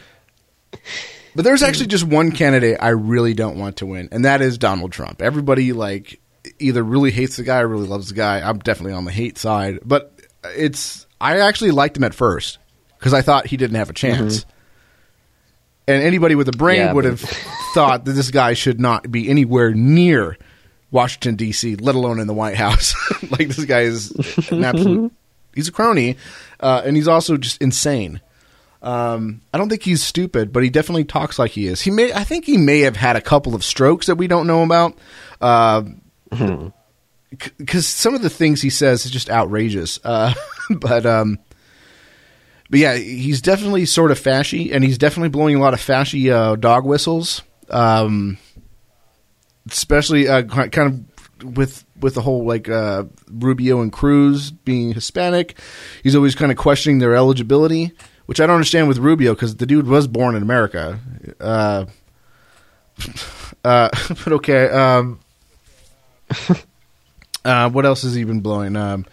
[1.35, 1.91] but there's actually mm.
[1.91, 5.21] just one candidate I really don't want to win, and that is Donald Trump.
[5.21, 6.19] Everybody like
[6.59, 8.41] either really hates the guy or really loves the guy.
[8.41, 10.16] I'm definitely on the hate side, but
[10.55, 12.59] it's I actually liked him at first
[12.97, 14.45] because I thought he didn't have a chance.
[15.87, 17.21] And anybody with a brain Yeah, would but- have
[17.73, 20.37] thought that this guy should not be anywhere near
[20.91, 22.93] Washington D.C., let alone in the White House.
[23.31, 24.11] like this guy is
[24.51, 25.11] an absolute.
[25.55, 26.17] He's a crony,
[26.59, 28.21] uh, and he's also just insane.
[28.83, 31.81] Um, I don't think he's stupid, but he definitely talks like he is.
[31.81, 34.45] He may, I think, he may have had a couple of strokes that we don't
[34.45, 34.95] know about.
[37.29, 39.99] Because some of the things he says is just outrageous.
[40.03, 40.33] Uh,
[40.69, 41.39] but um,
[42.69, 46.31] but yeah, he's definitely sort of fashy, and he's definitely blowing a lot of fashy
[46.31, 47.41] uh, dog whistles.
[47.69, 48.37] Um,
[49.69, 55.59] especially uh, kind of with with the whole like uh, Rubio and Cruz being Hispanic.
[56.03, 57.91] He's always kind of questioning their eligibility,
[58.25, 60.99] which I don't understand with Rubio because the dude was born in America.
[61.39, 61.85] Uh,
[63.63, 64.69] uh, but okay.
[64.69, 65.19] Um,
[67.45, 68.75] uh, what else has he been blowing?
[68.75, 69.05] Um,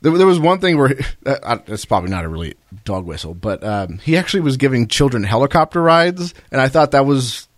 [0.00, 3.62] there, there was one thing where uh, it's probably not a really dog whistle, but
[3.64, 7.48] um, he actually was giving children helicopter rides, and I thought that was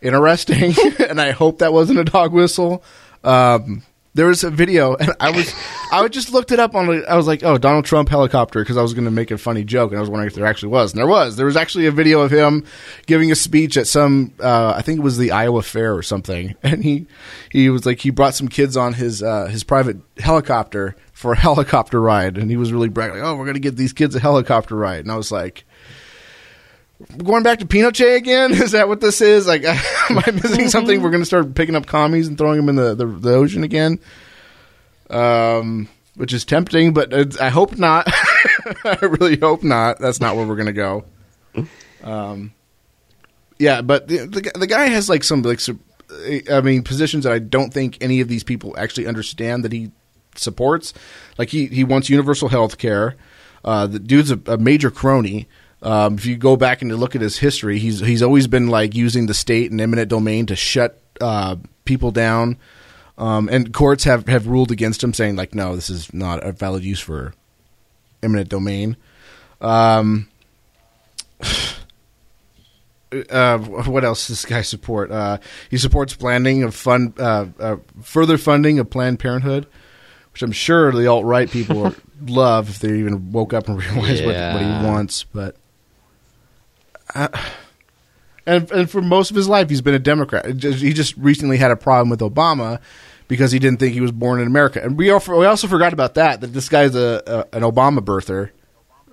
[0.00, 0.74] interesting,
[1.08, 2.82] and I hope that wasn't a dog whistle.
[3.22, 3.82] Um,
[4.14, 5.52] there was a video, and I was,
[5.92, 7.04] I just looked it up on.
[7.06, 9.64] I was like, "Oh, Donald Trump helicopter," because I was going to make a funny
[9.64, 11.36] joke, and I was wondering if there actually was, and there was.
[11.36, 12.64] There was actually a video of him
[13.06, 16.54] giving a speech at some, uh, I think it was the Iowa Fair or something,
[16.62, 17.06] and he,
[17.50, 21.36] he was like, he brought some kids on his uh, his private helicopter for a
[21.38, 24.14] helicopter ride, and he was really bragging, like, "Oh, we're going to give these kids
[24.14, 25.64] a helicopter ride," and I was like
[27.18, 28.52] going back to Pinochet again?
[28.54, 29.46] Is that what this is?
[29.46, 31.02] Like, am I missing something?
[31.02, 33.64] We're going to start picking up commies and throwing them in the, the, the ocean
[33.64, 33.98] again?
[35.10, 38.08] Um, which is tempting, but I hope not.
[38.84, 39.98] I really hope not.
[39.98, 41.04] That's not where we're going to go.
[42.02, 42.52] Um,
[43.58, 45.60] yeah, but the, the the guy has like some like
[46.50, 49.90] I mean positions that I don't think any of these people actually understand that he
[50.36, 50.92] supports.
[51.38, 53.16] Like he he wants universal health care.
[53.64, 55.48] Uh, the dude's a, a major crony.
[55.84, 58.94] Um, if you go back and look at his history, he's he's always been like
[58.94, 62.58] using the state and eminent domain to shut uh, people down.
[63.16, 66.52] Um, and courts have, have ruled against him, saying like, no, this is not a
[66.52, 67.32] valid use for
[68.22, 68.96] eminent domain.
[69.60, 70.28] Um,
[73.30, 75.12] uh, what else does this guy support?
[75.12, 75.38] Uh,
[75.70, 79.68] he supports planning of fund, uh, uh, further funding of Planned Parenthood,
[80.32, 81.94] which I'm sure the alt right people
[82.26, 85.22] love if they even woke up and realized what, what he wants.
[85.22, 85.56] But
[87.14, 87.28] uh,
[88.46, 90.46] and and for most of his life, he's been a Democrat.
[90.46, 92.80] He just recently had a problem with Obama
[93.28, 94.80] because he didn't think he was born in America.
[94.82, 97.22] And we also, we also forgot about that that this guy's a,
[97.52, 98.50] a an Obama birther,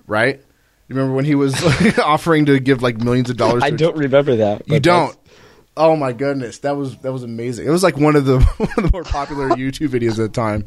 [0.06, 0.40] right?
[0.88, 1.54] You remember when he was
[1.98, 3.62] offering to give like millions of dollars?
[3.62, 4.68] I don't remember that.
[4.68, 5.16] you don't.
[5.74, 7.66] Oh my goodness, that was that was amazing.
[7.66, 10.28] It was like one of the one of the more popular YouTube videos at the
[10.28, 10.66] time.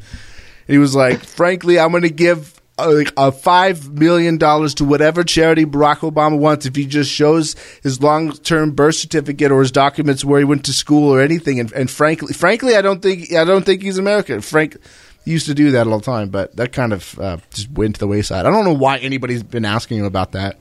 [0.67, 5.65] He was like, "Frankly, I'm going to give a five million dollars to whatever charity
[5.65, 10.25] Barack Obama wants if he just shows his long term birth certificate or his documents
[10.25, 11.59] where he went to school or anything.
[11.59, 14.41] And, and frankly, frankly, I don't think I don't think he's American.
[14.41, 14.77] Frank
[15.23, 17.95] he used to do that all the time, but that kind of uh, just went
[17.95, 18.45] to the wayside.
[18.45, 20.59] I don't know why anybody's been asking him about that.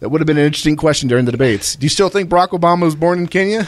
[0.00, 1.76] That would have been an interesting question during the debates.
[1.76, 3.66] Do you still think Barack Obama was born in Kenya?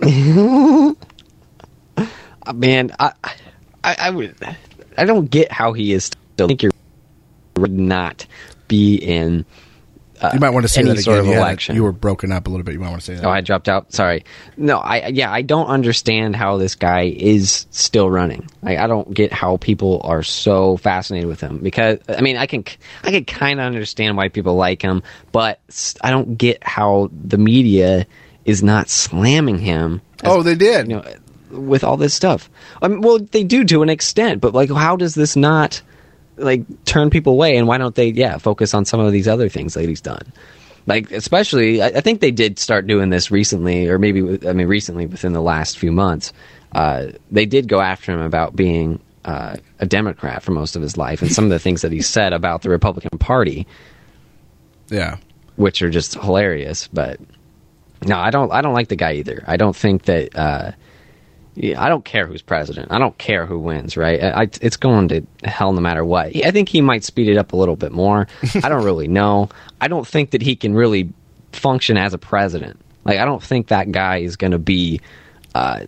[2.54, 3.12] Man, I,
[3.84, 4.34] I, I would,
[5.00, 6.46] I don't get how he is still.
[6.46, 6.72] I think you're
[7.56, 8.26] would not
[8.68, 9.44] be in.
[10.20, 11.02] Uh, you might want to say any that again.
[11.04, 11.74] sort of You election.
[11.74, 12.72] you were broken up a little bit.
[12.74, 13.24] You might want to say that.
[13.24, 13.92] Oh, I dropped out.
[13.92, 14.24] Sorry.
[14.58, 18.46] No, I yeah, I don't understand how this guy is still running.
[18.62, 22.44] Like, I don't get how people are so fascinated with him because I mean, I
[22.46, 22.64] can
[23.02, 25.58] I can kind of understand why people like him, but
[26.02, 28.06] I don't get how the media
[28.44, 30.02] is not slamming him.
[30.22, 30.88] as- oh, they did.
[30.88, 31.04] you know,
[31.50, 32.50] with all this stuff.
[32.82, 35.82] I mean, well, they do to an extent, but like, how does this not
[36.36, 37.56] like turn people away?
[37.56, 40.32] And why don't they, yeah, focus on some of these other things that he's done?
[40.86, 44.66] Like, especially, I, I think they did start doing this recently, or maybe, I mean,
[44.66, 46.32] recently within the last few months.
[46.72, 50.96] Uh, they did go after him about being uh, a Democrat for most of his
[50.96, 53.66] life, and some of the things that he said about the Republican Party,
[54.88, 55.16] yeah.
[55.56, 56.88] which are just hilarious.
[56.88, 57.20] But
[58.06, 58.50] no, I don't.
[58.52, 59.44] I don't like the guy either.
[59.46, 60.36] I don't think that.
[60.36, 60.72] Uh,
[61.54, 62.90] yeah, I don't care who's president.
[62.90, 63.96] I don't care who wins.
[63.96, 64.22] Right?
[64.22, 66.34] I, I, it's going to hell no matter what.
[66.36, 68.26] I think he might speed it up a little bit more.
[68.62, 69.48] I don't really know.
[69.80, 71.12] I don't think that he can really
[71.52, 72.80] function as a president.
[73.04, 75.00] Like I don't think that guy is going to be.
[75.54, 75.86] Uh,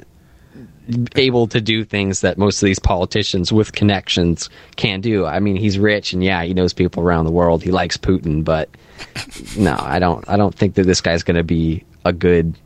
[1.14, 5.24] able to do things that most of these politicians with connections can do.
[5.24, 7.62] I mean, he's rich and yeah, he knows people around the world.
[7.62, 8.68] He likes Putin, but
[9.56, 10.28] no, I don't.
[10.28, 12.58] I don't think that this guy's going to be a good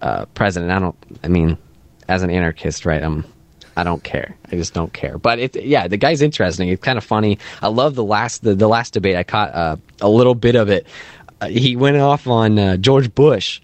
[0.00, 0.70] uh, president.
[0.72, 0.96] I don't.
[1.24, 1.58] I mean,
[2.08, 3.02] as an anarchist, right?
[3.02, 3.24] I'm.
[3.76, 4.34] I don't care.
[4.50, 5.18] I just don't care.
[5.18, 6.68] But it, yeah, the guy's interesting.
[6.68, 7.38] It's kind of funny.
[7.62, 9.14] I love the last the, the last debate.
[9.14, 10.84] I caught uh, a little bit of it.
[11.40, 13.60] Uh, he went off on uh, George Bush,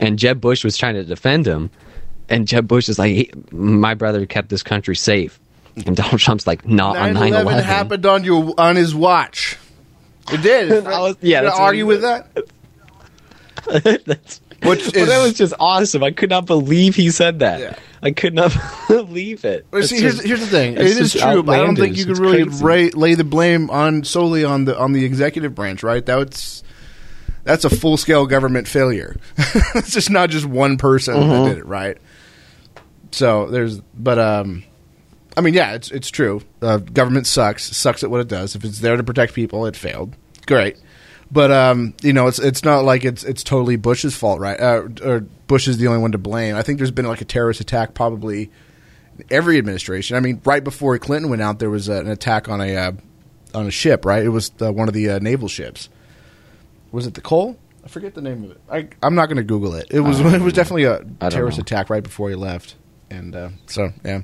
[0.00, 1.70] and Jeb Bush was trying to defend him,
[2.28, 5.38] and Jeb Bush is like, he, "My brother kept this country safe,"
[5.86, 9.56] and Donald Trump's like, "Not on 9/11 9/11." happened on your on his watch.
[10.32, 10.84] It did.
[10.88, 12.26] I was- yeah, You argue with that.
[14.06, 16.02] That's, Which well, that is- was just awesome.
[16.04, 17.60] I could not believe he said that.
[17.60, 17.76] Yeah.
[18.02, 18.52] I could not
[18.88, 19.66] believe it.
[19.70, 20.74] Well, see, here's, just- here's the thing.
[20.76, 23.70] It's is true, but I don't think you can It's really ra- lay the blame
[23.70, 26.04] on solely on the on the executive branch, right?
[26.04, 26.62] That's
[27.44, 29.16] that's a full scale government failure.
[29.74, 31.30] it's just not just one person Mm-hmm.
[31.44, 31.98] that did it, right?
[33.10, 34.64] So there's, but um,
[35.36, 36.40] I mean, yeah, it's it's true.
[36.60, 37.76] Uh, government sucks.
[37.76, 38.54] Sucks at what it does.
[38.56, 40.16] If it's there to protect people, it failed.
[40.46, 40.76] Great.
[41.32, 44.60] But um, you know, it's it's not like it's it's totally Bush's fault, right?
[44.60, 46.56] Uh, or Bush is the only one to blame.
[46.56, 48.50] I think there's been like a terrorist attack probably
[49.30, 50.14] every administration.
[50.16, 52.92] I mean, right before Clinton went out, there was uh, an attack on a uh,
[53.54, 54.04] on a ship.
[54.04, 55.88] Right, it was uh, one of the uh, naval ships.
[56.90, 57.56] Was it the Cole?
[57.82, 58.60] I forget the name of it.
[58.70, 59.86] I, I'm not going to Google it.
[59.90, 61.62] It was it was definitely a terrorist know.
[61.62, 62.74] attack right before he left,
[63.10, 64.20] and uh, so yeah.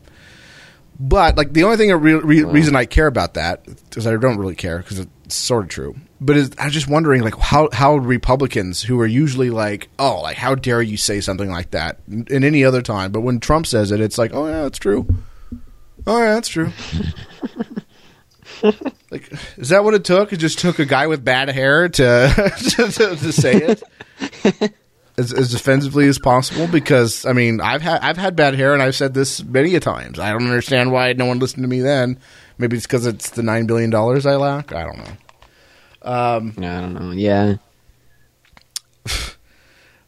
[1.01, 3.67] But like the only thing, re- re- reason I care about that
[3.97, 5.97] is I don't really care because sort of true.
[6.21, 10.37] But is I'm just wondering like how how Republicans who are usually like oh like
[10.37, 13.93] how dare you say something like that in, any other time, but when Trump says
[13.93, 15.07] it, it's like oh yeah, it's true.
[16.07, 16.73] Oh yeah, that's true.
[19.11, 20.33] like is that what it took?
[20.33, 23.83] It just took a guy with bad hair to to, to say it.
[25.17, 28.83] As, as defensively as possible because I mean I've had I've had bad hair and
[28.83, 30.19] I've said this many a times.
[30.19, 32.19] I don't understand why no one listened to me then.
[32.59, 34.73] Maybe it's because it's the nine billion dollars I lack.
[34.73, 35.13] I don't know.
[36.03, 37.11] I don't know.
[37.13, 37.57] Yeah.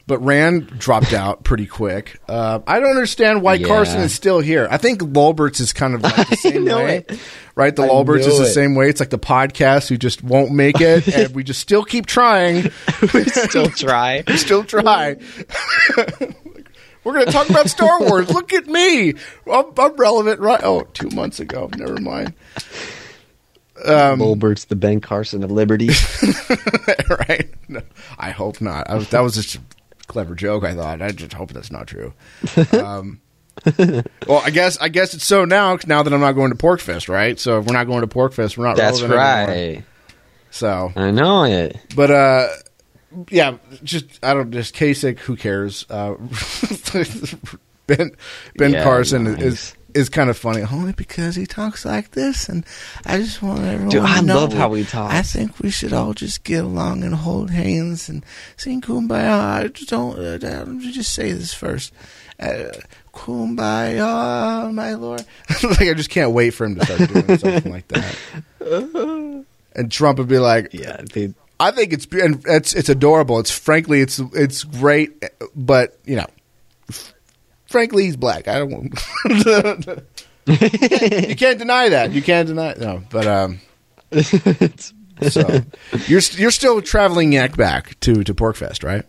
[0.07, 2.19] But Rand dropped out pretty quick.
[2.29, 3.69] Uh, I don't understand why Yeah.
[3.69, 4.67] Carson is still here.
[4.69, 7.21] I think Lolberts is kind of like the same way, it.
[7.55, 7.77] right?
[7.77, 8.53] The I Lolberts is the it.
[8.53, 8.89] same way.
[8.89, 12.73] It's like the podcast who just won't make it, and we just still keep trying.
[13.15, 14.25] we still try.
[14.27, 15.15] We still try.
[17.05, 18.31] We're going to talk about Star Wars.
[18.35, 19.15] Look at me.
[19.51, 20.61] I'm, I'm relevant, right?
[20.63, 21.71] Oh, two months ago.
[21.77, 22.35] Never mind.
[23.85, 25.89] Um, Lolbert's the Ben Carson of Liberty.
[27.29, 27.49] right?
[27.69, 27.81] No,
[28.19, 28.91] I hope not.
[28.91, 29.61] I that was just a
[30.07, 30.65] clever joke.
[30.65, 31.01] I thought.
[31.01, 32.13] I just hope that's not true.
[32.73, 33.23] Um,
[34.27, 35.79] well, I guess I guess it's so now.
[35.87, 37.39] Now that I'm not going to Porcfest, right?
[37.41, 38.77] So if we're not going to Porcfest, we're not.
[38.77, 39.75] That's relevant anymore.
[39.75, 39.85] right.
[40.51, 41.79] So, I know it.
[41.95, 42.49] but uh,
[43.31, 45.19] yeah, just I don't just Kasich.
[45.21, 45.87] Who cares?
[45.91, 46.15] Uh,
[47.87, 48.13] ben
[48.57, 52.49] Ben Yeah, Carson no, is is kind of funny, only because he talks like this,
[52.49, 52.65] and
[53.05, 54.37] I just want everyone Dude, to I know.
[54.37, 55.13] love how he talks.
[55.15, 58.25] I think we should all just get along and hold hands and
[58.57, 60.17] sing "Kumbaya." I just don't.
[60.19, 60.39] Uh,
[60.93, 61.93] just say this first.
[62.39, 62.69] Uh,
[63.13, 65.25] Kumbaya, my lord.
[65.63, 68.17] like I just can't wait for him to start doing something like that.
[69.73, 71.35] And Trump would be like, Yeah, dude.
[71.61, 73.39] I think it's and it's it's adorable.
[73.39, 75.23] It's frankly it's it's great,
[75.55, 76.27] but you know,
[76.89, 77.15] f-
[77.67, 78.49] frankly he's black.
[78.49, 78.71] I don't.
[78.71, 78.99] want
[80.47, 82.13] you can't deny that.
[82.13, 83.61] You can't deny no, but um.
[85.29, 85.61] so
[86.07, 89.05] you're you're still traveling yak back to to Porcfest, right?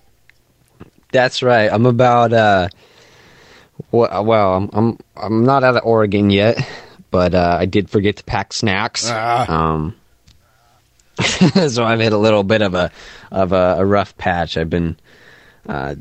[1.14, 1.72] That's right.
[1.72, 2.68] I'm about uh
[3.92, 6.58] well, well I'm I'm I'm not out of Oregon yet,
[7.12, 9.10] but uh I did forget to pack snacks.
[9.10, 9.50] Ah.
[9.50, 9.96] Um
[11.70, 12.92] so I've hit a little bit of a
[13.32, 14.58] of a, a rough patch.
[14.58, 14.98] I've been
[15.68, 15.96] uh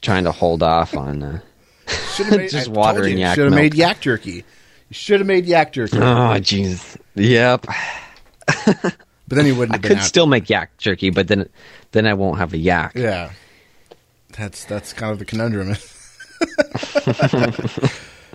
[0.00, 1.40] trying to hold off on uh
[2.30, 4.32] made Just I water told you, yak Should have made yak jerky.
[4.32, 4.44] You
[4.94, 6.96] should have made yak jerky, Oh jeez.
[7.14, 7.66] Yep.
[8.46, 8.96] but
[9.28, 10.04] then you wouldn't I could out.
[10.04, 11.48] still make yak jerky, but then
[11.92, 12.92] then I won't have a yak.
[12.94, 13.32] Yeah,
[14.36, 15.76] that's that's kind of the conundrum.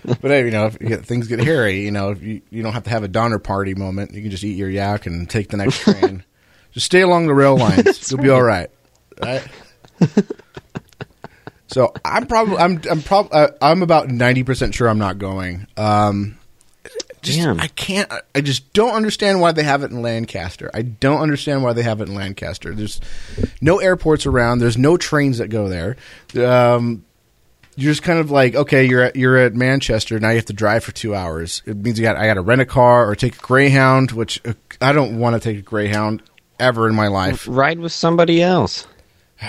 [0.21, 2.63] but hey, you know, if you get, things get hairy, you know, if you you
[2.63, 4.13] don't have to have a Donner Party moment.
[4.13, 6.23] You can just eat your yak and take the next train.
[6.71, 8.09] just stay along the rail lines.
[8.09, 8.69] You'll be all right.
[9.21, 9.45] Right.
[11.67, 15.67] so I'm probably I'm I'm prob- uh, I'm about ninety percent sure I'm not going.
[15.75, 16.37] Um,
[17.21, 17.59] just Damn.
[17.59, 18.09] I can't.
[18.33, 20.71] I just don't understand why they have it in Lancaster.
[20.73, 22.73] I don't understand why they have it in Lancaster.
[22.73, 23.01] There's
[23.59, 24.59] no airports around.
[24.59, 25.97] There's no trains that go there.
[26.37, 27.03] Um,
[27.77, 30.29] you're just kind of like, okay, you're at, you're at Manchester now.
[30.31, 31.61] You have to drive for two hours.
[31.65, 34.41] It means you got I got to rent a car or take a Greyhound, which
[34.45, 36.23] uh, I don't want to take a Greyhound
[36.59, 37.45] ever in my life.
[37.47, 38.87] Ride with somebody else.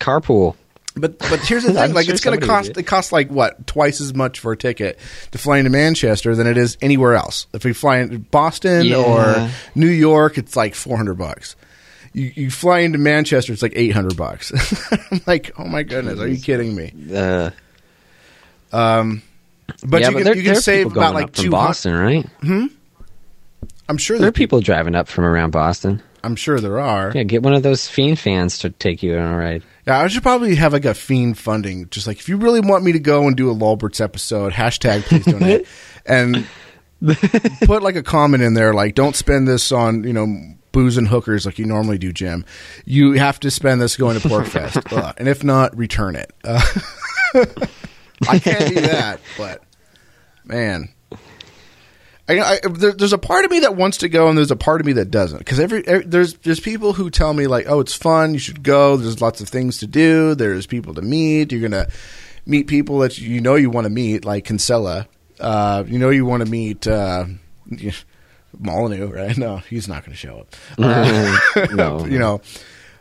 [0.00, 0.56] Carpool.
[0.94, 3.66] But but here's the thing: like sure it's going to cost it costs like what
[3.66, 4.98] twice as much for a ticket
[5.30, 7.46] to fly into Manchester than it is anywhere else.
[7.54, 8.96] If we fly into Boston Yeah.
[8.96, 11.56] or New York, it's like four hundred bucks.
[12.14, 14.52] You you fly into Manchester, it's like eight hundred bucks.
[15.10, 16.92] I'm like, oh my goodness, are you kidding me?
[17.14, 17.50] Uh,
[19.84, 21.50] But yeah, you can there, you can save about like two.
[21.50, 22.26] Boston, right?
[22.42, 22.66] Hmm.
[23.88, 26.02] I'm sure There there, are people driving up from around Boston.
[26.24, 27.12] I'm sure there are.
[27.14, 29.62] Yeah, get one of those fiend fans to take you on a ride.
[29.86, 31.88] Yeah, I should probably have like a fiend funding.
[31.90, 35.02] Just like if you really want me to go and do a Lolberts episode, hashtag
[35.02, 35.66] please donate,
[36.06, 36.46] and
[37.64, 40.26] put like a comment in there like don't spend this on you know
[40.72, 42.44] booze and hookers like you normally do, Jim.
[42.84, 46.32] You have to spend this going to Porcfest, uh, and if not, return it.
[46.42, 46.62] Uh,
[48.28, 49.62] I can't do that, but
[50.44, 50.88] man.
[52.28, 54.56] I, I, there, there's a part of me that wants to go, and there's a
[54.56, 55.38] part of me that doesn't.
[55.38, 58.62] Because every, every there's there's people who tell me like, oh, it's fun, you should
[58.62, 58.96] go.
[58.96, 60.34] There's lots of things to do.
[60.34, 61.52] There's people to meet.
[61.52, 61.88] You're gonna
[62.46, 65.08] meet people that you know you want to meet, like Kinsella.
[65.40, 67.24] Uh, you know you want to meet uh,
[68.58, 69.36] Molyneux, right?
[69.36, 70.54] No, he's not going to show up.
[71.72, 72.40] no, you know.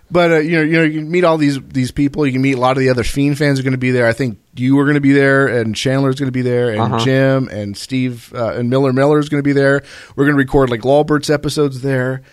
[0.10, 2.26] But uh, you know, you know, you meet all these these people.
[2.26, 4.06] You can meet a lot of the other Fiend fans are going to be there.
[4.08, 6.82] I think you are going to be there, and Chandler's going to be there, and
[6.82, 7.00] Uh-huh.
[7.00, 9.84] Jim and Steve uh, and Miller Miller is going to be there.
[10.18, 12.24] We're going to record like Lolbert's episodes there.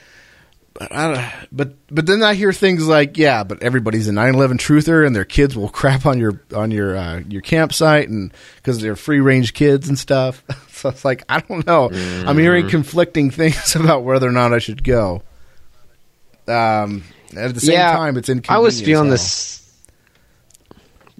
[0.78, 5.14] But but but then I hear things like, yeah, but everybody's a 9/11 truther, and
[5.14, 9.18] their kids will crap on your on your uh, your campsite, and because they're free
[9.18, 10.44] range kids and stuff.
[10.70, 11.90] so it's like I don't know.
[11.92, 15.22] I'm hearing conflicting things about whether or not I should go.
[16.46, 17.02] Um,
[17.36, 18.56] at the same yeah, time, it's inconvenient.
[18.56, 19.56] I was feeling this.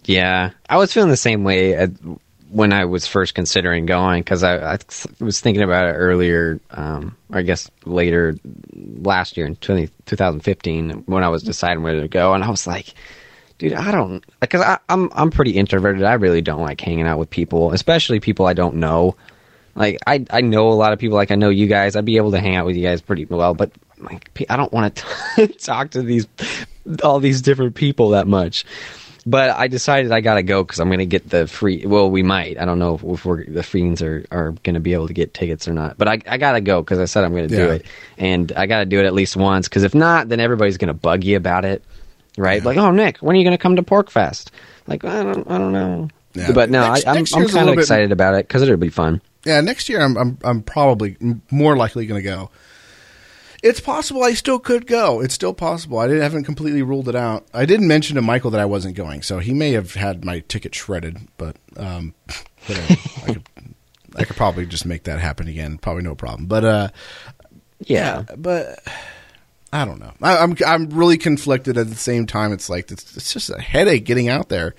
[0.05, 1.91] Yeah, I was feeling the same way at,
[2.51, 4.79] when I was first considering going because I, I
[5.21, 6.61] was thinking about it earlier.
[6.71, 8.37] Um, I guess later
[8.75, 12.67] last year in 20, 2015 when I was deciding where to go, and I was
[12.67, 12.95] like,
[13.59, 16.05] dude, I don't because I'm I'm pretty introverted.
[16.05, 19.17] I really don't like hanging out with people, especially people I don't know.
[19.75, 21.17] Like I I know a lot of people.
[21.17, 21.97] Like I know you guys.
[21.97, 24.73] I'd be able to hang out with you guys pretty well, but like I don't
[24.73, 25.03] want
[25.37, 26.27] to talk to these
[27.03, 28.65] all these different people that much.
[29.31, 31.85] But I decided I gotta go because I'm gonna get the free.
[31.85, 32.59] Well, we might.
[32.59, 35.35] I don't know if, if we're the fiends are, are gonna be able to get
[35.35, 35.99] tickets or not.
[35.99, 37.85] But I I gotta go because I said I'm gonna do it,
[38.17, 39.69] and I gotta do it at least once.
[39.69, 41.83] Because if not, then everybody's gonna bug you about it,
[42.37, 42.65] right?
[42.65, 44.51] Like, oh Nick, when are you gonna come to Porcfest?
[44.87, 46.09] Like, I don't I don't know.
[46.35, 46.53] Yeah.
[46.53, 48.63] But no, Next- I, I'm next I'm kind of little bit- excited about it because
[48.63, 49.21] it'll be fun.
[49.45, 51.17] Yeah, next year I'm I'm I'm probably
[51.51, 52.51] more likely going to go.
[53.63, 55.21] It's possible I still could go.
[55.21, 55.99] It's still possible.
[55.99, 57.47] I didn't, haven't completely ruled it out.
[57.53, 60.41] I didn't mention to Michael that I wasn't going, so he may have had my
[60.41, 61.19] ticket shredded.
[61.39, 62.15] But um,
[62.67, 62.95] whatever.
[63.27, 63.43] I could
[64.17, 65.79] I could probably just make that happen again.
[65.79, 66.47] Probably no problem.
[66.47, 66.89] But uh,
[67.81, 68.23] Yeah.
[68.37, 68.79] but
[69.73, 70.13] I don't know.
[70.23, 72.53] I, I'm I'm really conflicted at the same time.
[72.53, 74.75] It's like it's, it's just a headache getting out there.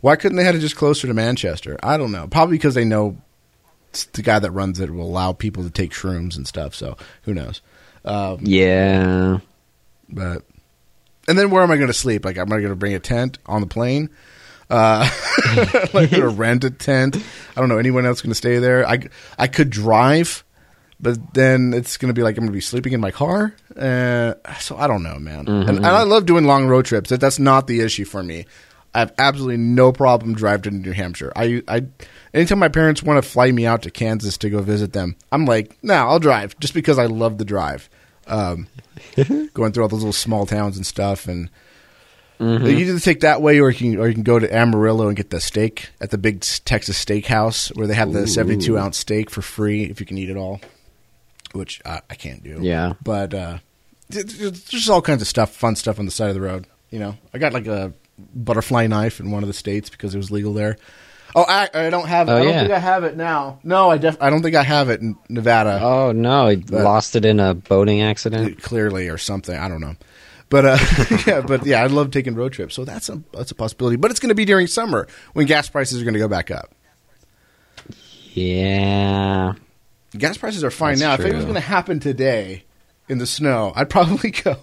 [0.00, 1.78] Why couldn't they have it just closer to Manchester?
[1.82, 2.26] I don't know.
[2.28, 3.18] Probably because they know
[4.14, 6.74] the guy that runs it will allow people to take shrooms and stuff.
[6.74, 7.60] So who knows?
[8.04, 9.38] Um, Yeah.
[10.08, 10.42] but
[11.28, 12.24] and then where am I going to sleep?
[12.24, 14.10] Like, am I going to bring a tent on the plane?
[14.68, 15.08] Uh,
[15.94, 17.16] like, going to rent a tent?
[17.56, 17.78] I don't know.
[17.78, 18.86] Anyone else going to stay there?
[18.88, 20.42] I I could drive,
[20.98, 23.54] but then it's going to be like I'm going to be sleeping in my car.
[23.76, 25.46] Uh, so I don't know, man.
[25.46, 27.10] And, and I love doing long road trips.
[27.10, 28.46] That that's not the issue for me.
[28.94, 31.32] I have absolutely no problem driving to New Hampshire.
[31.36, 31.86] I I
[32.34, 35.44] anytime my parents want to fly me out to Kansas to go visit them, I'm
[35.44, 37.88] like, no, nah, I'll drive just because I love the drive.
[38.26, 38.68] Um,
[39.54, 41.50] going through all those little small towns and stuff, and
[42.38, 45.16] you either take that way, or you can or you can go to Amarillo and
[45.16, 49.30] get the steak at the big Texas Steakhouse where they have the 72 ounce steak
[49.30, 50.60] for free if you can eat it all,
[51.52, 52.58] which I, I can't do.
[52.60, 52.94] Yeah.
[53.02, 53.58] but uh,
[54.10, 56.40] th- th- there's just all kinds of stuff, fun stuff on the side of the
[56.40, 56.66] road.
[56.90, 57.92] You know, I got like a
[58.34, 60.78] butterfly knife in one of the states because it was legal there.
[61.34, 62.28] Oh, I, I don't have.
[62.28, 62.60] Oh, I don't yeah.
[62.60, 63.58] think I have it now.
[63.64, 67.16] No, I def- I don't think I have it in Nevada Oh no, he lost
[67.16, 68.60] it in a boating accident.
[68.62, 69.56] clearly or something.
[69.56, 69.94] I don't know.
[70.50, 70.78] But uh,
[71.26, 73.96] yeah, but yeah, I love taking road trips, so that's a that's a possibility.
[73.96, 76.50] But it's going to be during summer when gas prices are going to go back
[76.50, 76.70] up.
[78.32, 79.54] Yeah.
[80.16, 81.24] Gas prices are fine That's now.
[81.26, 82.64] If it was going to happen today
[83.08, 84.56] in the snow, I'd probably go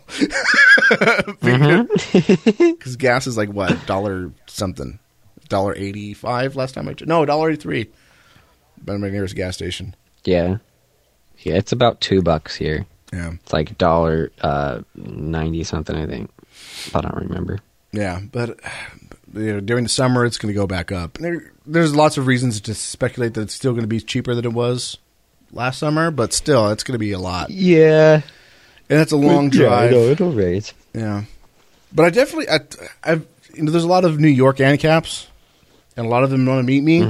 [1.40, 2.64] Mm-hmm.
[2.74, 5.00] because gas is like what dollar something,
[5.50, 7.08] dollar eighty five last time I checked.
[7.10, 7.90] No, dollar eighty three.
[8.82, 9.96] By my nearest gas station.
[10.24, 10.58] Yeah.
[11.40, 12.86] Yeah, it's about two bucks here.
[13.12, 16.30] Yeah, It's like dollar uh ninety something, I think.
[16.94, 17.60] I don't remember.
[17.92, 18.60] yeah, but
[19.34, 21.18] you know, during the summer it's going to go back up.
[21.18, 24.46] There, there's lots of reasons to speculate that it's still going to be cheaper than
[24.46, 24.98] it was
[25.52, 28.22] last summer, but still, it's going to be a lot, Yeah.
[28.90, 29.92] and it's a long drive.
[29.94, 30.74] it'll raise.
[30.94, 31.24] Yeah,
[31.94, 32.60] but I definitely, I,
[33.04, 33.26] I've,
[33.56, 35.28] you know, there's a lot of New York handicaps,
[36.00, 37.02] and a lot of them want to meet me.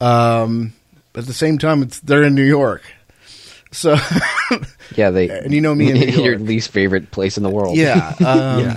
[0.00, 0.72] Um,
[1.12, 2.82] but at the same time, it's they're in New York,
[3.72, 3.96] so
[4.96, 7.76] Yeah, they And you know me in New your least favorite place in the world.
[7.76, 8.76] yeah, um, Yeah.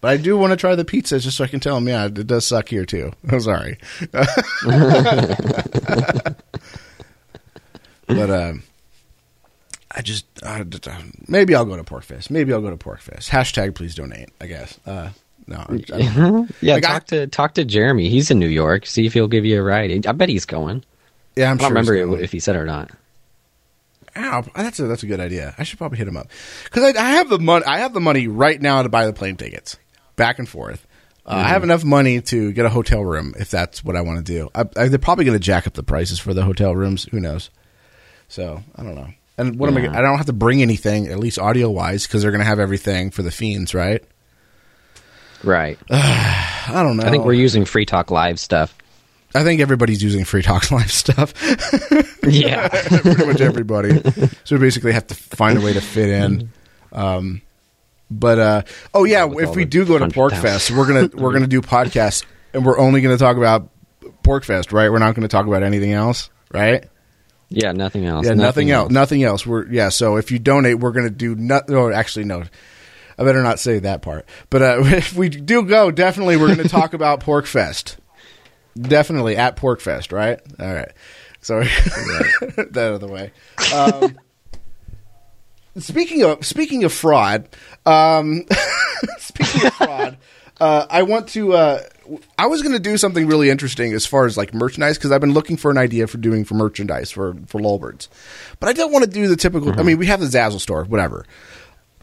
[0.00, 2.06] But I do want to try the pizzas just so I can tell them, yeah,
[2.06, 3.12] it does suck here too.
[3.28, 3.78] I'm sorry,
[4.12, 4.26] but
[8.08, 8.62] um,
[9.90, 10.64] I just uh,
[11.28, 12.30] maybe I'll go to Porcfest.
[12.30, 13.28] Maybe I'll go to Porcfest.
[13.28, 14.30] Hashtag please donate.
[14.40, 14.78] I guess.
[14.86, 15.10] Uh,
[15.46, 18.08] no, I- I- Yeah, Like, I- talk to talk to Jeremy.
[18.08, 18.86] He's in New York.
[18.86, 20.06] See if he'll give you a ride.
[20.06, 20.84] I bet he's going.
[21.36, 21.66] yeah, I'm sure.
[21.66, 21.94] I don't sure.
[21.94, 22.90] remember if he said it or not.
[24.16, 25.54] Ow, that's a that's a good idea.
[25.58, 26.28] I should probably hit him up
[26.64, 27.64] because I, I have the money.
[27.66, 29.76] I have the money right now to buy the plane tickets
[30.16, 30.86] back and forth.
[31.26, 34.18] Uh, I have enough money to get a hotel room if that's what I want
[34.18, 34.50] to do.
[34.54, 37.08] I, I, they're probably going to jack up the prices for the hotel rooms.
[37.10, 37.50] Who knows?
[38.28, 39.08] So I don't know.
[39.36, 39.98] And what am I?
[39.98, 42.60] I don't have to bring anything, at least audio wise, because they're going to have
[42.60, 44.04] everything for the fiends, right?
[45.44, 45.78] Right.
[45.90, 47.04] I don't know.
[47.04, 48.76] I think we're using Free Talk Live stuff.
[49.34, 51.34] I think everybody's using Free Talk Live stuff.
[52.26, 52.68] Yeah.
[52.86, 54.00] pretty much everybody.
[54.44, 56.48] so we basically have to find a way to fit in.
[56.90, 57.42] Um,
[58.10, 58.62] but uh,
[58.94, 60.14] oh yeah, if we do go to 100,000.
[60.40, 62.24] Porcfest, we're gonna we're gonna do podcasts,
[62.54, 63.68] and we're only gonna talk about
[64.22, 64.90] Porcfest, right?
[64.90, 66.88] We're not gonna talk about anything else, right?
[67.50, 68.26] yeah, nothing else.
[68.26, 68.90] Yeah, nothing, else.
[68.90, 69.46] Nothing else.
[69.46, 69.90] We're yeah.
[69.90, 71.68] So if you donate, we're gonna do not.
[71.68, 72.44] No, actually, no.
[73.18, 74.26] I better not say that part.
[74.50, 77.96] But uh, if we do go, definitely we're gonna talk about Porcfest.
[78.80, 80.40] Definitely at Porcfest, right?
[80.58, 80.92] All right.
[81.40, 83.30] So that out of the way.
[83.74, 84.18] Um,
[85.76, 87.48] speaking of speaking of fraud,
[87.84, 88.46] um,
[89.18, 90.18] speaking of fraud,
[90.60, 91.52] uh, I want to.
[91.52, 91.80] Uh,
[92.38, 95.20] I was going to do something really interesting as far as like merchandise because I've
[95.20, 98.08] been looking for an idea for doing for merchandise for for Lolberts,
[98.60, 99.78] but I don't want to do the typical.
[99.78, 101.26] I mean, we have the Zazzle store, whatever,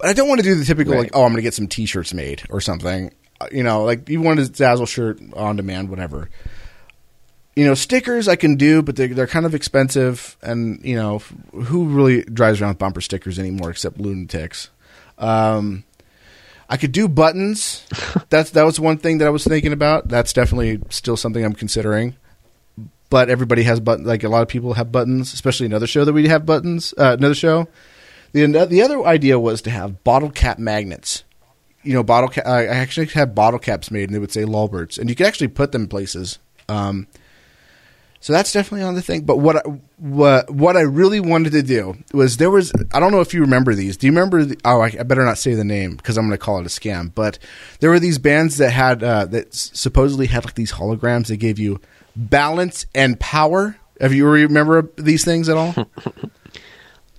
[0.01, 1.03] but I don't want to do the typical Right.
[1.03, 3.13] like, oh, I'm going to get some T-shirts made or something.
[3.39, 6.29] Uh, You know, like you want a Zazzle shirt on demand, whatever
[7.55, 10.37] you know, stickers I can do, but they're, they're kind of expensive.
[10.41, 11.19] And, you know,
[11.51, 14.69] who really drives around with bumper stickers anymore except lunatics?
[15.17, 15.83] Um,
[16.69, 17.85] I could do buttons.
[18.29, 20.07] That's That was one thing that I was thinking about.
[20.07, 22.15] That's definitely still something I'm considering.
[23.09, 24.07] But everybody has buttons.
[24.07, 26.93] Like a lot of people have buttons, especially another show that we have buttons.
[26.97, 27.67] Uh, another show.
[28.33, 31.23] The, the other idea was to have bottle cap magnets
[31.83, 32.29] you know, bottle.
[32.29, 35.25] Ca- I actually had bottle caps made, and they would say Lolberts, and you could
[35.25, 36.39] actually put them places.
[36.69, 37.07] Um,
[38.19, 39.23] so that's definitely on the thing.
[39.23, 39.61] But what I,
[39.97, 43.41] what what I really wanted to do was there was I don't know if you
[43.41, 43.97] remember these.
[43.97, 44.45] Do you remember?
[44.63, 46.69] Oh, I, I better not say the name because I'm going to call it a
[46.69, 47.13] scam.
[47.13, 47.39] But
[47.79, 51.57] there were these bands that had uh, that supposedly had like these holograms that gave
[51.57, 51.81] you
[52.15, 53.77] balance and power.
[53.99, 55.75] Have you remember these things at all?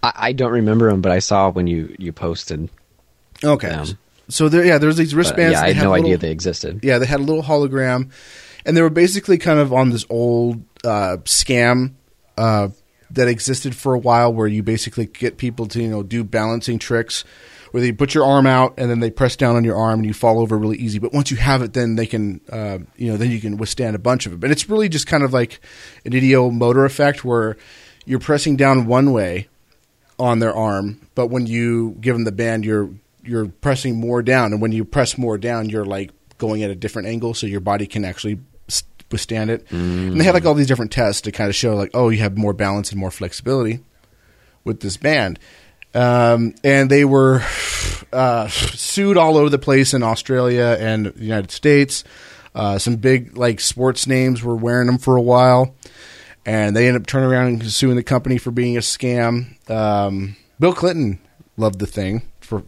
[0.02, 2.68] I, I don't remember them, but I saw when you you posted.
[3.44, 3.68] Okay.
[3.68, 3.86] them.
[4.28, 5.52] so there, yeah, there's these But, wristbands.
[5.54, 6.80] yeah, I they had no little- idea they existed.
[6.82, 8.10] yeah, they had a little hologram,
[8.64, 11.94] and they were basically kind of on this old uh, scam
[12.38, 12.68] uh,
[13.10, 16.78] that existed for a while, where you basically get people to you know do balancing
[16.78, 17.24] tricks,
[17.72, 20.06] where they put your arm out and then they press down on your arm and
[20.06, 20.98] you fall over really easy.
[20.98, 23.96] But once you have it, then they can uh, you know then you can withstand
[23.96, 24.40] a bunch of it.
[24.40, 25.60] But it's really just kind of like
[26.04, 27.56] an ideomotor effect where
[28.06, 29.48] you're pressing down one way
[30.22, 32.88] on their arm, but when you give them the band, you're
[33.24, 36.74] you're pressing more down, and when you press more down, you're like going at a
[36.74, 38.38] different angle, so your body can actually
[39.10, 39.70] withstand it.
[39.70, 42.18] And they had like all these different tests to kind of show like, oh, you
[42.18, 43.80] have more balance and more flexibility
[44.64, 45.38] with this band.
[45.94, 47.42] Um, and they were
[48.12, 52.04] uh, sued all over the place in Australia and the United States.
[52.54, 55.74] Uh, some big like sports names were wearing them for a while,
[56.44, 59.70] and they end up turning around and suing the company for being a scam.
[59.70, 61.18] Um, Bill Clinton
[61.56, 62.62] loved the thing for,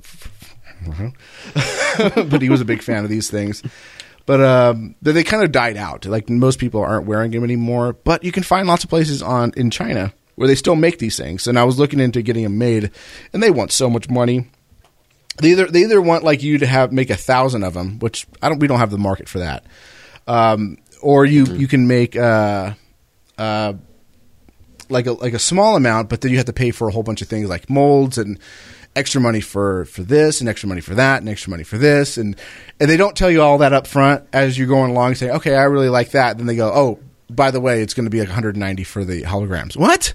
[1.96, 3.62] but he was a big fan of these things.
[4.26, 6.06] But um, they, they kind of died out.
[6.06, 7.92] Like most people aren't wearing them anymore.
[7.92, 11.16] But you can find lots of places on in China where they still make these
[11.16, 11.46] things.
[11.46, 12.90] And I was looking into getting them made,
[13.32, 14.48] and they want so much money.
[15.38, 18.26] They either they either want like you to have make a thousand of them, which
[18.40, 18.60] I don't.
[18.60, 19.64] We don't have the market for that.
[20.26, 22.74] Um, or you you can make uh,
[23.38, 23.74] uh,
[24.88, 27.02] like a like a small amount, but then you have to pay for a whole
[27.02, 28.38] bunch of things like molds and
[28.96, 32.16] extra money for for this and extra money for that and extra money for this.
[32.16, 32.36] And
[32.80, 35.54] and they don't tell you all that up front as you're going along saying okay
[35.54, 36.38] I really like that.
[36.38, 36.98] Then they go oh
[37.30, 39.76] by the way it's going to be like 190 for the holograms.
[39.76, 40.14] What?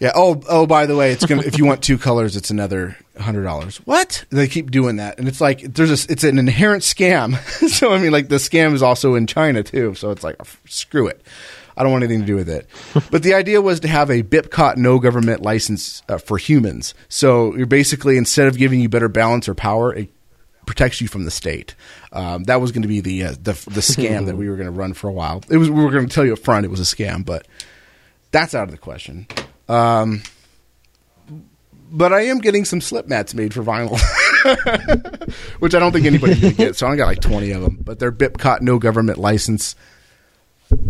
[0.00, 2.50] Yeah oh oh by the way it's going to if you want two colors it's
[2.50, 3.78] another hundred dollars.
[3.78, 4.24] What?
[4.30, 5.18] They keep doing that.
[5.18, 7.38] And it's like there's a it's an inherent scam.
[7.74, 9.94] So I mean like the scam is also in China too.
[9.94, 10.36] So it's like
[10.66, 11.22] screw it
[11.76, 12.68] I don't want anything to do with it.
[13.10, 16.94] but the idea was to have a BIPCOT no government license uh, for humans.
[17.08, 20.10] So you're basically instead of giving you better balance or power, it
[20.66, 21.74] protects you from the state.
[22.12, 24.66] Um, that was going to be the, uh, the the scam that we were going
[24.66, 25.42] to run for a while.
[25.50, 27.46] It was we were going to tell you up front it was a scam, but
[28.30, 29.26] that's out of the question.
[29.68, 30.22] Um,
[31.90, 34.00] but I am getting some slip mats made for vinyl.
[35.60, 36.76] Which I don't think anybody's going to get.
[36.76, 37.78] So I got like 20 of them.
[37.80, 39.76] But they're BIPCOT no government license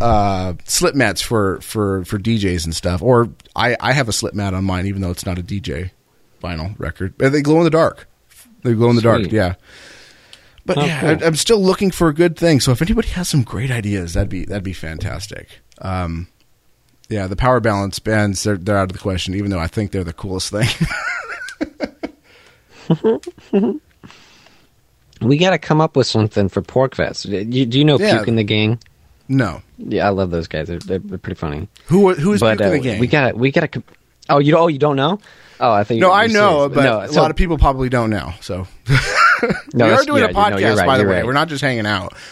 [0.01, 3.03] uh, slip mats for, for, for DJs and stuff.
[3.03, 5.91] Or I, I have a slip mat on mine, even though it's not a DJ
[6.43, 7.14] vinyl record.
[7.18, 8.09] But they glow in the dark.
[8.62, 9.55] They glow in the dark, yeah.
[10.66, 11.24] But Oh, yeah, cool.
[11.24, 12.61] I, I'm still looking for a good thing.
[12.61, 15.61] So if anybody has some great ideas, that'd be that'd be fantastic.
[15.82, 16.28] Um,
[17.11, 19.91] yeah, the power balance bands they're, they're out of the question, even though I think
[19.93, 20.68] they're the coolest thing.
[25.20, 27.30] We got to come up with something for Porcfest.
[27.30, 28.16] Do you, do you know Yeah.
[28.16, 28.78] Puke in the Gang?
[29.29, 30.68] No, Yeah, I love those guys.
[30.68, 31.68] They're, they're pretty funny.
[31.87, 32.99] who who is but uh, the game?
[33.01, 33.83] we got we got to.
[34.29, 34.62] Oh, you don't.
[34.62, 35.18] Oh, you don't know?
[35.61, 36.01] Oh, I think.
[36.01, 38.33] no, I know, but no, a lot of people probably don't know.
[38.41, 38.66] So
[39.72, 41.16] No, we are doing yeah, a podcast, you're right, by the way.
[41.16, 41.27] right.
[41.27, 42.12] We're not just hanging out.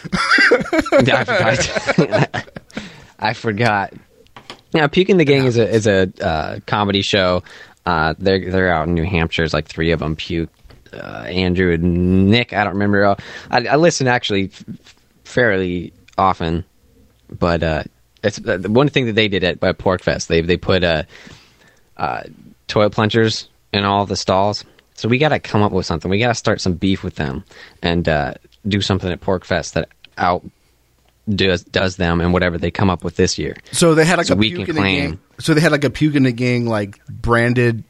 [1.04, 2.48] Yeah, I forgot.
[3.18, 3.92] I forgot.
[4.74, 7.42] Yeah, Puke and the Gang is a is a uh, comedy show.
[7.86, 9.42] Uh, they're they're out in New Hampshire.
[9.42, 10.16] There's like three of them.
[10.16, 10.50] Puke,
[10.92, 12.52] uh, Andrew, and Nick.
[12.52, 13.16] I don't remember.
[13.50, 14.64] I, I listen actually f-
[15.24, 16.64] fairly often,
[17.38, 17.82] but uh,
[18.22, 20.26] it's uh, the one thing that they did at, at Porcfest.
[20.28, 21.04] They they put uh,
[21.96, 22.22] uh,
[22.68, 24.64] toilet plungers in all the stalls.
[24.94, 26.10] So we got to come up with something.
[26.10, 27.44] We got to start some beef with them
[27.82, 28.34] and uh,
[28.68, 30.44] do something at Porcfest that out
[31.28, 33.56] does does them and whatever they come up with this year.
[33.72, 35.20] So they had like So a we puke can in the claim- gang.
[35.40, 37.82] So they had like a puke in the gang like branded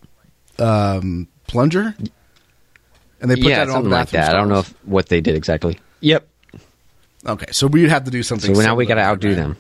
[0.59, 1.95] um, plunger,
[3.21, 4.35] and they put yeah, that in all the something like bathroom that.
[4.35, 5.79] I don't know if, what they did exactly.
[6.01, 6.27] Yep.
[7.27, 8.55] Okay, so we'd have to do something.
[8.55, 9.37] So now we got to outdo right?
[9.37, 9.57] them,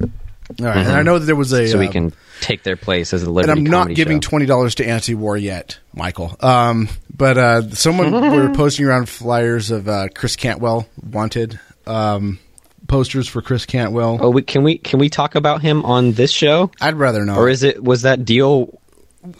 [0.00, 1.68] All right, and I know that there was a.
[1.68, 4.28] so we um, can take their place as a and Liberty I'm not giving show.
[4.30, 6.36] twenty dollars to anti-war yet, Michael.
[6.40, 12.40] Um, but uh, someone were posting around flyers of uh, Chris Cantwell wanted um,
[12.86, 14.18] posters for Chris Cantwell.
[14.20, 17.38] Oh, we, can we can we talk about him on this show, I'd rather not.
[17.38, 18.80] or is it was that deal?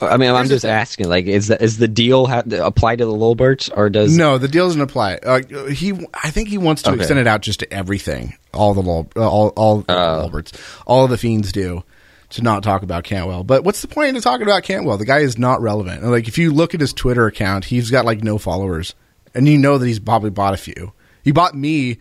[0.01, 1.09] I mean, I'm the just asking.
[1.09, 4.49] Like, is that is the deal ha- apply to the Lolberts, or does No, the
[4.49, 5.15] deal doesn't apply.
[5.17, 6.99] Uh, he, I think he wants to Okay.
[7.01, 8.37] extend it out just to everything.
[8.55, 9.83] All the Lul, uh, all all.
[9.83, 10.53] Lolberts,
[10.87, 11.83] all of the fiends do
[12.31, 13.45] to not talk about Cantwell.
[13.45, 14.99] But what's the point of talking about Cantwell?
[14.99, 16.03] The guy is not relevant.
[16.03, 18.95] And, Like if you look at his Twitter account, he's got like no followers,
[19.35, 20.93] and you know that he's probably bought a few.
[21.23, 21.99] He bought me.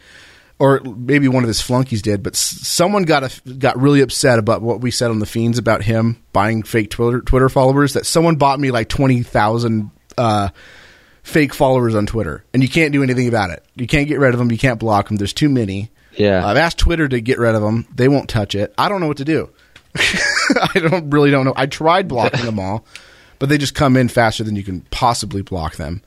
[0.57, 4.39] Or maybe one of his flunkies did, but s- someone got a, got really upset
[4.39, 7.91] about what we said on the fiends about him buying fake Twitter Twitter followers.
[7.93, 10.49] That someone bought me like twenty thousand uh,
[11.23, 13.65] fake followers on Twitter, and you can't do anything about it.
[13.75, 14.49] You can't get rid of them.
[14.49, 15.17] You can't block them.
[15.17, 15.91] There's too many.
[16.13, 16.45] Yeah.
[16.47, 17.85] I've asked Twitter to get rid of them.
[17.93, 18.73] They won't touch it.
[18.77, 19.49] I don't know what to do.
[19.97, 21.53] I don't really don't know.
[21.57, 22.85] I tried blocking them all,
[23.39, 26.01] but they just come in faster than you can possibly block them.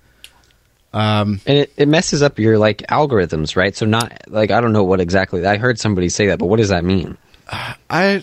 [0.93, 3.76] Um, And it, it messes up your like algorithms, right?
[3.76, 5.47] So not like I don't know what exactly.
[5.47, 7.18] I heard somebody say that, but what does that mean?
[7.91, 8.22] I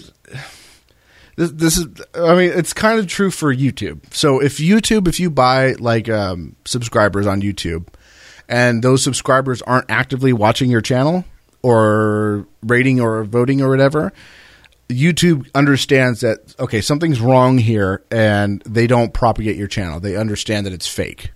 [1.35, 4.13] this, this is I mean it's kind of true for YouTube.
[4.13, 7.87] So if YouTube if you buy like um, subscribers on YouTube
[8.47, 11.25] and those subscribers aren't actively watching your channel
[11.61, 14.13] or rating or voting or whatever,
[14.89, 19.99] YouTube understands that okay, something's wrong here and they don't propagate your channel.
[19.99, 21.31] They understand that it's fake.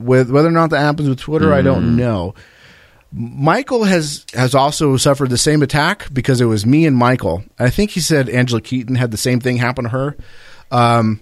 [0.00, 2.34] With whether or not that happens with Twitter, I don't know.
[3.12, 7.44] Michael has has also suffered the same attack because it was me and Michael.
[7.58, 10.16] I think he said Angela Keaton had the same thing happen to her.
[10.70, 11.20] Um,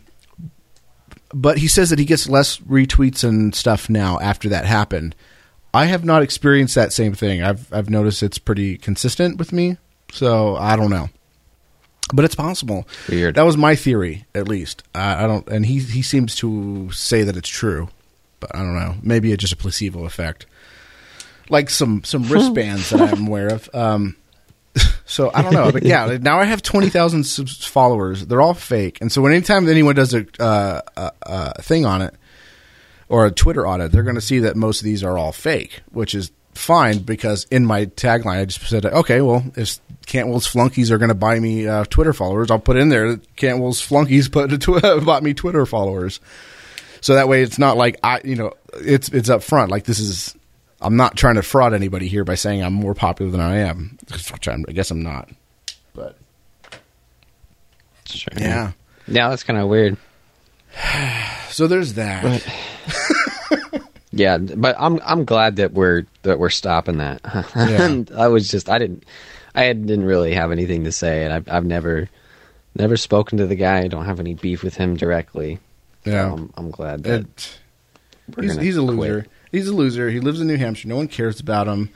[1.34, 5.14] but he says that he gets less retweets and stuff now after that happened.
[5.74, 7.42] I have not experienced that same thing.
[7.42, 9.76] I've I've noticed it's pretty consistent with me.
[10.12, 11.10] So I don't know,
[12.14, 12.88] but it's possible.
[13.08, 13.34] Weird.
[13.34, 14.82] That was my theory, at least.
[14.94, 17.88] I, I don't, and he he seems to say that it's true,
[18.40, 18.96] but I don't know.
[19.02, 20.46] Maybe it's just a placebo effect,
[21.48, 23.68] like some some wristbands that I'm aware of.
[23.74, 24.16] Um,
[25.04, 28.26] so I don't know, but yeah, now I have twenty thousand followers.
[28.26, 32.02] They're all fake, and so when anytime anyone does a, uh, a, a thing on
[32.02, 32.14] it
[33.08, 35.80] or a Twitter audit, they're going to see that most of these are all fake,
[35.90, 40.90] which is fine because in my tagline I just said, okay, well, if Cantwell's flunkies
[40.90, 44.28] are going to buy me uh, Twitter followers, I'll put in there that Cantwell's flunkies
[44.28, 46.20] put tw- bought me Twitter followers.
[47.00, 49.70] So that way, it's not like I, you know, it's it's up front.
[49.70, 50.34] Like this is,
[50.80, 53.98] I'm not trying to fraud anybody here by saying I'm more popular than I am.
[54.32, 55.28] Which I'm, I guess I'm not.
[55.94, 56.16] But
[58.06, 58.32] Sure.
[58.36, 58.72] yeah,
[59.06, 59.96] Yeah, that's kind of weird.
[61.50, 62.44] so there's that.
[64.10, 67.20] Yeah, but I'm I'm glad that we're that we're stopping that.
[67.54, 69.04] and I was just I didn't
[69.54, 72.08] I didn't really have anything to say, and I've I've never
[72.74, 73.80] never spoken to the guy.
[73.80, 75.58] I don't have any beef with him directly.
[76.12, 76.32] Yeah.
[76.32, 77.58] I'm, I'm glad that It,
[78.40, 78.96] he's, he's a quit.
[78.96, 79.26] loser.
[79.52, 80.10] He's a loser.
[80.10, 80.88] He lives in New Hampshire.
[80.88, 81.90] No one cares about him.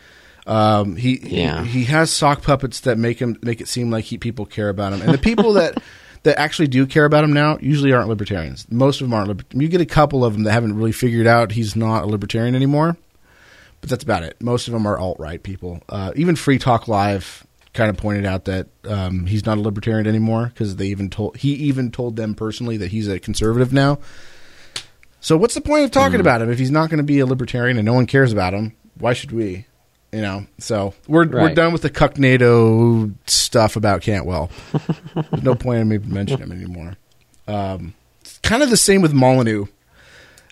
[0.47, 1.63] Um, he, Yeah.
[1.65, 4.69] he he has sock puppets that make him make it seem like he people care
[4.69, 5.81] about him, and the people that
[6.25, 8.67] that actually do care about him now usually aren't libertarians.
[8.71, 9.29] Most of them aren't.
[9.29, 12.07] Liber- you get a couple of them that haven't really figured out he's not a
[12.07, 12.97] libertarian anymore,
[13.81, 14.41] but that's about it.
[14.43, 15.81] Most of them are alt right people.
[15.89, 20.07] Uh, even Free Talk Live kind of pointed out that um, he's not a libertarian
[20.07, 23.99] anymore because they even told he even told them personally that he's a conservative now.
[25.21, 27.27] So what's the point of talking about him if he's not going to be a
[27.27, 28.75] libertarian and no one cares about him?
[28.99, 29.67] Why should we?
[30.13, 30.47] You know.
[30.59, 34.51] So we're we're done with the Cucknado stuff about Cantwell.
[35.15, 36.97] There's no point in me mentioning him anymore.
[37.47, 39.67] Um, it's kind of the same with Molyneux.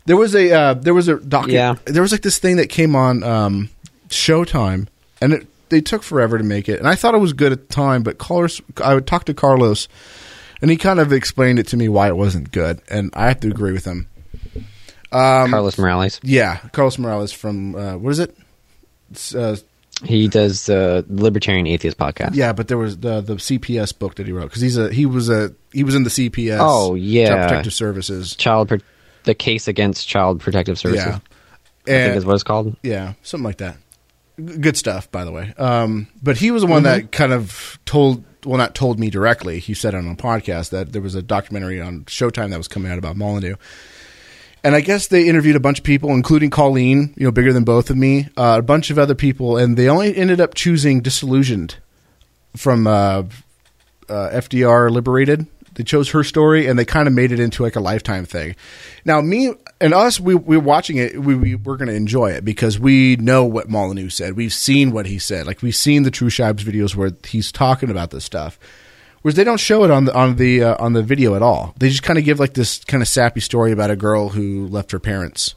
[0.06, 1.48] There was a uh, there was a doc.
[1.48, 1.74] Yeah.
[1.84, 3.70] There was like this thing that came on um,
[4.08, 4.86] Showtime,
[5.20, 6.78] and it, they took forever to make it.
[6.78, 9.34] And I thought it was good at the time, but Carlos, I would talk to
[9.34, 9.88] Carlos,
[10.60, 13.40] and he kind of explained it to me why it wasn't good, and I have
[13.40, 14.06] to agree with him.
[15.12, 16.20] Um, Carlos Morales.
[16.22, 18.36] Yeah, Carlos Morales from uh, what is it?
[19.34, 19.56] Uh,
[20.04, 22.34] He does the Libertarian Atheist podcast.
[22.34, 25.04] yeah, but there was the the CPS book that he wrote because he's a he
[25.06, 26.58] was a he was in the CPS.
[26.60, 27.28] Oh, yeah.
[27.28, 28.36] Child Protective Services.
[28.36, 28.78] Child Pro-
[29.24, 31.04] the case against Child Protective Services.
[31.06, 31.18] Yeah,
[31.86, 32.76] I think is what it's called.
[32.82, 33.76] yeah, something like that.
[34.36, 35.52] Good stuff, by the way.
[35.58, 39.58] Um, but he was the one that kind of told, well, not told me directly.
[39.58, 42.90] He said on a podcast that there was a documentary on Showtime that was coming
[42.90, 43.56] out about Molyneux.
[44.62, 47.64] And I guess they interviewed a bunch of people, including Colleen, you know, bigger than
[47.64, 51.00] both of me, uh, a bunch of other people, and they only ended up choosing
[51.00, 51.76] Disillusioned
[52.56, 53.22] from uh,
[54.08, 55.46] uh, FDR Liberated.
[55.74, 58.54] They chose her story, and they kind of made it into like a lifetime thing.
[59.04, 61.18] Now, me and us, we we're watching it.
[61.20, 64.36] We, we we're going to enjoy it because we know what Molyneux said.
[64.36, 65.46] We've seen what he said.
[65.46, 68.58] Like we've seen the True Shibes videos where he's talking about this stuff.
[69.22, 71.74] Whereas they don't show it on the on the uh, on the video at all.
[71.78, 74.66] They just kind of give like this kind of sappy story about a girl who
[74.68, 75.54] left her parents,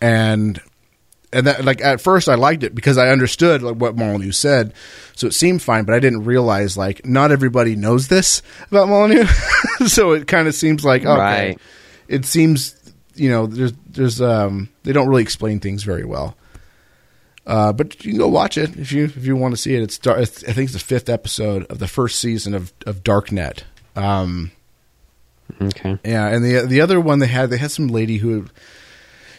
[0.00, 0.60] and
[1.32, 4.72] and that like at first I liked it because I understood like what Molyneux said,
[5.16, 5.84] so it seemed fine.
[5.84, 9.26] But I didn't realize like not everybody knows this about Molyneux,
[9.86, 11.08] so it kind of seems like okay,
[11.48, 11.58] Right.
[12.06, 12.76] it seems
[13.18, 16.36] you know there's there's um they don't really explain things very well.
[17.46, 19.82] Uh, but you can go watch it if you if you want to see it.
[19.82, 23.62] It's, I think it's the fifth episode of the first season of of Darknet.
[23.96, 24.50] Um,
[25.62, 25.98] Okay.
[26.04, 28.46] yeah, and the the other one they had they had some lady who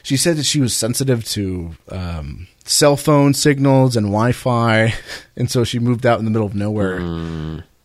[0.02, 4.92] she said that she was sensitive to um, cell phone signals and Wi-Fi,
[5.38, 7.00] and so she moved out in the middle of nowhere.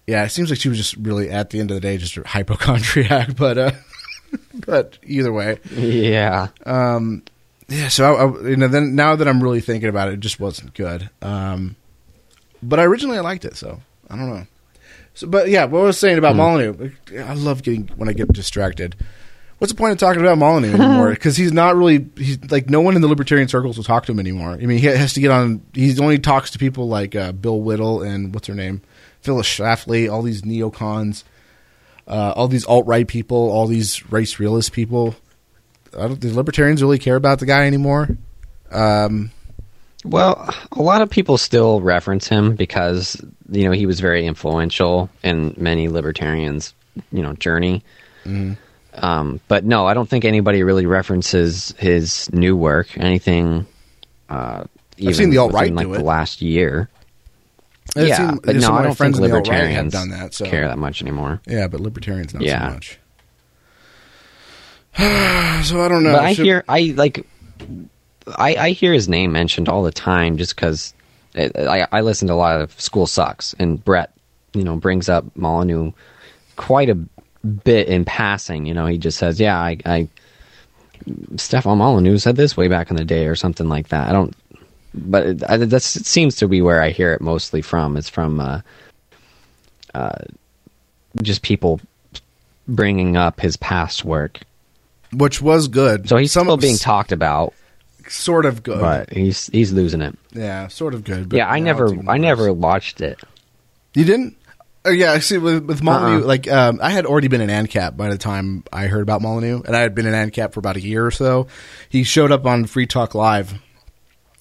[0.07, 2.17] Yeah, it seems like she was just really at the end of the day just
[2.17, 3.71] a hypochondriac, but uh,
[4.67, 6.49] but either way, Yeah.
[6.67, 7.23] um,
[7.69, 7.89] yeah.
[7.89, 10.39] So I, I, you know, then now that I'm really thinking about it, it just
[10.41, 11.09] wasn't good.
[11.23, 11.77] Um,
[12.63, 13.81] but I originally I liked it, so
[14.11, 14.47] I don't know.
[15.15, 18.33] So, but yeah, what I was saying about Molyneux, I love getting when I get
[18.33, 18.97] distracted.
[19.59, 21.11] What's the point of talking about Molyneux anymore?
[21.11, 24.13] Because he's not really he's like no one in the libertarian circles will talk to
[24.13, 24.51] him anymore.
[24.51, 25.63] I mean, he has to get on.
[25.73, 28.83] He only talks to people like uh, Bill Whittle and what's her name,
[29.23, 31.23] Phyllis Schlafly, all these neocons,
[32.07, 35.15] uh, all these alt right people, all these race realist people.
[35.97, 36.21] I don't.
[36.21, 38.09] The libertarians really care about the guy anymore.
[38.71, 39.31] Um,
[40.05, 45.09] Well, a lot of people still reference him because you know he was very influential
[45.23, 46.75] in many libertarians'
[47.13, 47.83] you know journey.
[48.97, 52.97] Um, but no, I don't think anybody really references his new work.
[52.99, 53.67] Anything?
[54.29, 54.65] Uh,
[54.99, 56.05] even seen the alt-right within, like do the it.
[56.05, 56.89] last year.
[57.97, 60.09] I've yeah, seen- but no, I don't think friends in the alt-right have libertarians done
[60.11, 61.41] that, so- care that much anymore.
[61.47, 62.69] yeah, but libertarians not Yeah.
[62.69, 62.99] so much.
[65.65, 66.13] so I don't know.
[66.13, 67.27] but I Should- hear I like
[68.39, 70.95] I I hear his name mentioned all the time just because
[71.37, 74.13] I I listen to a lot of School Sucks and Brett
[74.55, 75.93] you know brings up Molyneux
[76.57, 78.67] quite a bit in passing.
[78.67, 80.09] You know he just says yeah I I
[81.37, 84.09] Stefan Molyneux said this way back in the day or something like that.
[84.09, 84.35] I don't.
[84.95, 87.97] But it, I, that's it seems to be where I hear it mostly from.
[87.97, 88.61] It's from uh,
[89.95, 90.13] uh,
[91.23, 91.81] just people
[92.69, 94.41] bringing up his past work.
[95.13, 96.09] which was good.
[96.09, 97.55] So he's Some still being talked about,
[98.09, 98.81] sort of good.
[98.81, 100.17] but he's he's losing it.
[100.33, 101.29] Yeah, sort of good.
[101.29, 103.19] But Yeah, I never I never watched it.
[103.95, 104.37] You didn't?
[104.87, 105.39] Oh, yeah, I see.
[105.39, 106.27] With, with Molyneux, Uh-uh.
[106.27, 109.63] like um, I had already been in ANCAP by the time I heard about Molyneux,
[109.65, 111.47] and I had been in ANCAP for about a year or so.
[111.89, 113.55] He showed up on Free Talk Live,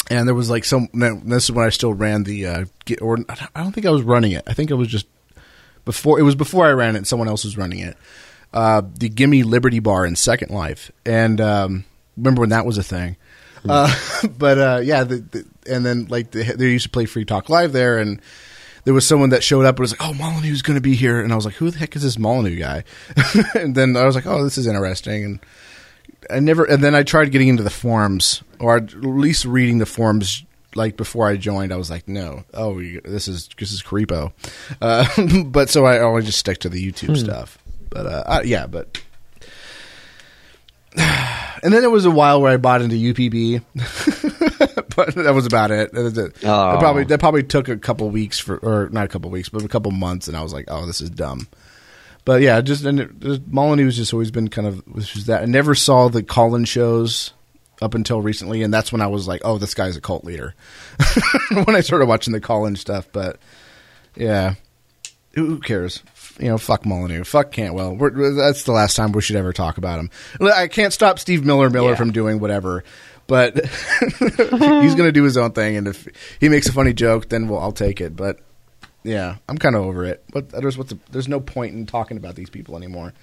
[0.09, 0.89] and there was like some.
[0.93, 4.01] This is when I still ran the, uh, get- or I don't think I was
[4.01, 4.43] running it.
[4.47, 5.07] I think it was just
[5.85, 6.19] before.
[6.19, 7.07] It was before I ran it.
[7.07, 7.97] Someone else was running it.
[8.53, 11.85] Uh, the Gimme Liberty Bar in Second Life, and um,
[12.17, 13.15] remember when that was a thing.
[13.67, 13.93] Uh,
[14.37, 17.49] but uh, yeah, the, the, and then like the, they used to play Free Talk
[17.49, 18.21] Live there, and
[18.83, 21.21] there was someone that showed up and was like, "Oh, Molyneux's going to be here,"
[21.21, 22.83] and I was like, "Who the heck is this Molyneux guy?"
[23.55, 25.39] and then I was like, "Oh, this is interesting." And
[26.29, 29.85] I never, and then I tried getting into the forums, or at least reading the
[29.85, 30.43] forums.
[30.75, 34.33] Like before I joined, I was like, "No, oh, this is this is creepo."
[34.81, 35.05] Uh,
[35.45, 37.59] but so I always just stick to the YouTube stuff.
[37.89, 38.99] But uh, uh, yeah, but
[40.97, 43.63] and then there was a while where I bought into UPB,
[44.95, 45.91] but that was about it.
[45.93, 46.37] That it.
[46.43, 46.71] Oh.
[46.71, 49.63] That probably that probably took a couple weeks for, or not a couple weeks, but
[49.63, 51.47] a couple months, and I was like, "Oh, this is dumb."
[52.25, 55.41] But yeah, just and it, Molyneux has just always been kind of was just that.
[55.43, 57.33] I never saw the Colin shows
[57.81, 60.55] up until recently, and that's when I was like, "Oh, this guy's a cult leader."
[61.65, 63.39] when I started watching the Colin stuff, but
[64.15, 64.55] yeah,
[65.35, 66.01] who who cares?
[66.39, 67.95] You know, fuck Molyneux, fuck Cantwell.
[67.95, 70.09] We're, that's the last time we should ever talk about him.
[70.41, 71.95] I can't stop Steve Miller Miller Yeah.
[71.95, 72.83] from doing whatever,
[73.27, 73.53] but
[74.19, 75.75] he's going to do his own thing.
[75.77, 76.07] And if
[76.39, 78.15] he makes a funny joke, then we'll, I'll take it.
[78.15, 78.39] But
[79.03, 80.23] yeah, I'm kind of over it.
[80.31, 83.13] But there's what's the, there's no point in talking about these people anymore.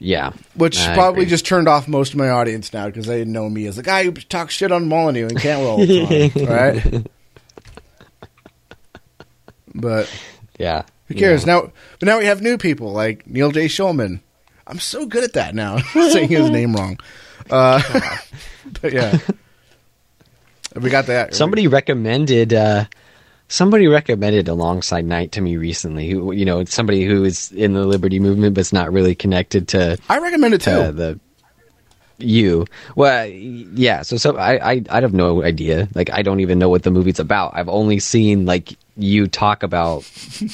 [0.00, 1.30] Yeah, Which I probably agree.
[1.30, 4.04] just turned off most of my audience now because they know me as the guy
[4.04, 7.06] who talks shit on Molyneux and Cantwell all the time, right?
[9.74, 10.12] But
[10.58, 10.82] yeah.
[11.06, 11.72] who cares now?
[11.98, 13.66] But now we have new people like Neil J.
[13.66, 14.20] Schulman.
[14.66, 16.98] I'm so good at that now, saying his name wrong.
[17.50, 17.82] Uh,
[18.82, 19.18] but yeah,
[20.76, 21.34] we got that.
[21.34, 22.84] Somebody recommended uh
[23.54, 27.84] somebody recommended alongside night to me recently who you know somebody who is in the
[27.84, 30.70] liberty movement but's not really connected to I recommend it too.
[30.70, 31.20] uh, the
[32.18, 36.60] you well yeah so so I, I i have no idea like i don't even
[36.60, 40.04] know what the movie's about i've only seen like you talk about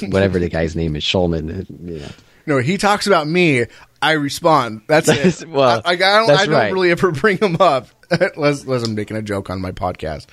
[0.09, 1.67] whatever the guy's name is Schulman.
[1.83, 2.11] Yeah.
[2.47, 3.67] No, he talks about me.
[4.03, 4.83] I respond.
[4.87, 5.49] That's it.
[5.49, 6.31] Well, I, I don't.
[6.31, 6.73] I don't right.
[6.73, 10.27] really ever bring him up unless, unless I'm making a joke on my podcast.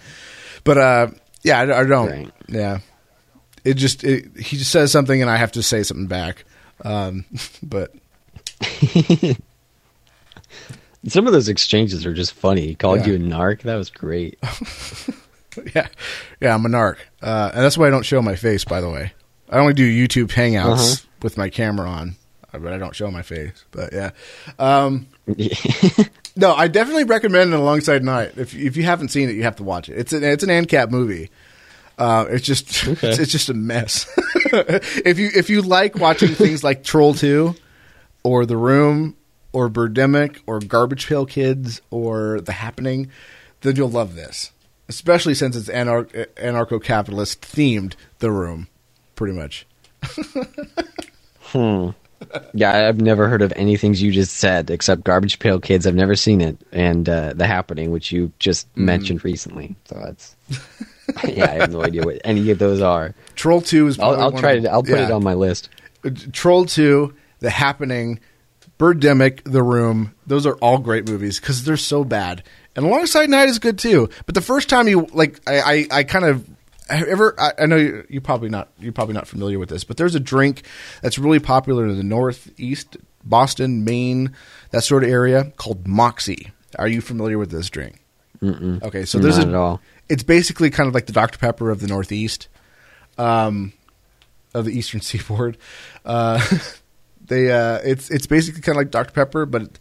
[0.63, 1.07] But uh,
[1.47, 2.09] yeah, I, I don't.
[2.09, 2.31] Right.
[2.49, 2.79] Yeah,
[3.63, 6.43] it just it, he just says something and I have to say something back.
[6.83, 7.25] Um,
[7.63, 7.93] but
[11.07, 12.67] Some of those exchanges are just funny.
[12.67, 13.07] He called Yeah.
[13.07, 13.61] you a narc.
[13.61, 14.37] That was great.
[15.75, 15.87] yeah,
[16.41, 18.65] yeah, I'm a narc, uh, and that's why I don't show my face.
[18.65, 19.13] By the way,
[19.49, 21.07] I only do YouTube Hangouts Uh-huh.
[21.21, 22.15] with my camera on,
[22.53, 23.63] uh, but I don't show my face.
[23.71, 24.09] But yeah.
[24.59, 25.07] Um,
[26.39, 28.33] No, I definitely recommend it alongside Night.
[28.37, 29.97] If if you haven't seen it, you have to watch it.
[29.97, 31.31] It's an it's an ANCAP movie.
[31.97, 33.09] Uh, it's just Okay.
[33.09, 34.05] it's, it's just a mess.
[34.53, 37.55] if you if you like watching things like Troll Two,
[38.23, 39.15] or The Room,
[39.51, 43.09] or Birdemic, or Garbage Pail Kids, or The Happening,
[43.61, 44.51] then you'll love this.
[44.87, 46.05] Especially since it's anar-
[46.35, 47.95] anarcho capitalist themed.
[48.19, 48.67] The Room,
[49.15, 49.65] pretty much.
[52.53, 55.85] Yeah, I've never heard of any things you just said except Garbage Pail Kids.
[55.85, 58.85] I've never seen it, and uh, The Happening, which you just Mm-hmm.
[58.85, 59.75] mentioned recently.
[59.85, 60.35] So that's
[61.27, 63.13] yeah, I have no idea what any of those are.
[63.35, 63.99] Troll Two is.
[63.99, 64.71] I'll, I'll try of to.
[64.71, 65.05] I'll put yeah.
[65.05, 65.69] it on my list.
[66.31, 68.19] Troll Two, The Happening,
[68.79, 70.13] Birdemic, The Room.
[70.25, 72.43] Those are all great movies because they're so bad.
[72.75, 74.09] And Alongside Night is good too.
[74.25, 76.47] But the first time you like, I, I, I kind of
[76.89, 77.39] ever.
[77.39, 78.69] I, I know you, you're probably not.
[78.79, 80.63] You're probably not familiar with this, but there's a drink
[81.01, 84.33] that's really popular in the Northeast, Boston, Maine,
[84.71, 86.51] that sort of area called Moxie.
[86.77, 88.03] Are you familiar with this drink?
[88.41, 88.83] Mm-mm.
[88.83, 89.81] Okay, so there's Not a, at all.
[90.09, 92.47] It's basically kind of like the Dr Pepper of the Northeast,
[93.17, 93.73] um,
[94.53, 95.57] of the Eastern Seaboard.
[96.05, 96.45] Uh,
[97.25, 99.79] they, uh, it's it's basically kind of like Dr Pepper, but it,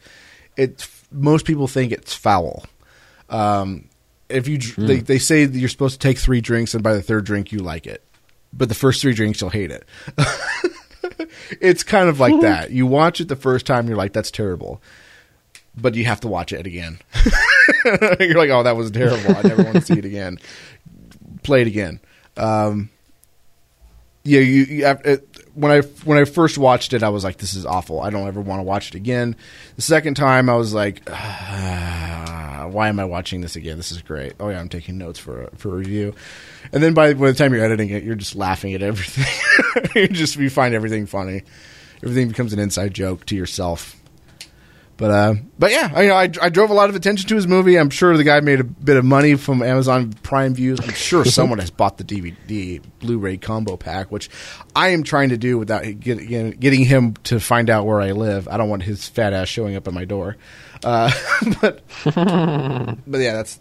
[0.57, 2.65] it most people think it's foul.
[3.29, 3.89] Um,
[4.29, 6.95] if you dr- they they say that you're supposed to take three drinks, and by
[6.95, 8.03] the third drink you like it,
[8.53, 9.85] but the first three drinks you'll hate it.
[11.61, 12.71] it's kind of like that.
[12.71, 14.83] You watch it the first time, you're like, "That's terrible,"
[15.77, 16.99] but you have to watch it again.
[18.21, 19.37] you're like, "Oh, that was terrible.
[19.37, 20.39] I never want to see it again."
[21.43, 22.01] Play it again.
[22.37, 22.91] Um,
[24.25, 27.39] yeah, you, you have, it, when I when I first watched it, I was like,
[27.39, 28.01] "This is awful.
[28.01, 29.35] I don't ever want to watch it again."
[29.77, 33.79] The second time, I was like, ah, "Why am I watching this again?
[33.79, 36.15] This is great." Oh yeah, I'm taking notes for a, for a review.
[36.73, 39.91] And then by, by the time you're editing it, you're just laughing at everything.
[39.95, 41.43] you just you find everything funny.
[42.03, 43.97] Everything becomes an inside joke to yourself.
[44.99, 47.79] But uh, but yeah, I, I I drove a lot of attention to his movie.
[47.79, 50.81] I'm sure the guy made a bit of money from Amazon Prime views.
[50.81, 54.31] I'm sure someone has bought the DVD Blu-ray combo pack, which
[54.75, 58.13] I am trying to do without get, get- getting him to find out where I
[58.13, 58.49] live.
[58.49, 60.39] I don't want his fat ass showing up at my door.
[60.83, 61.11] Uh,
[61.61, 63.61] but but yeah, that's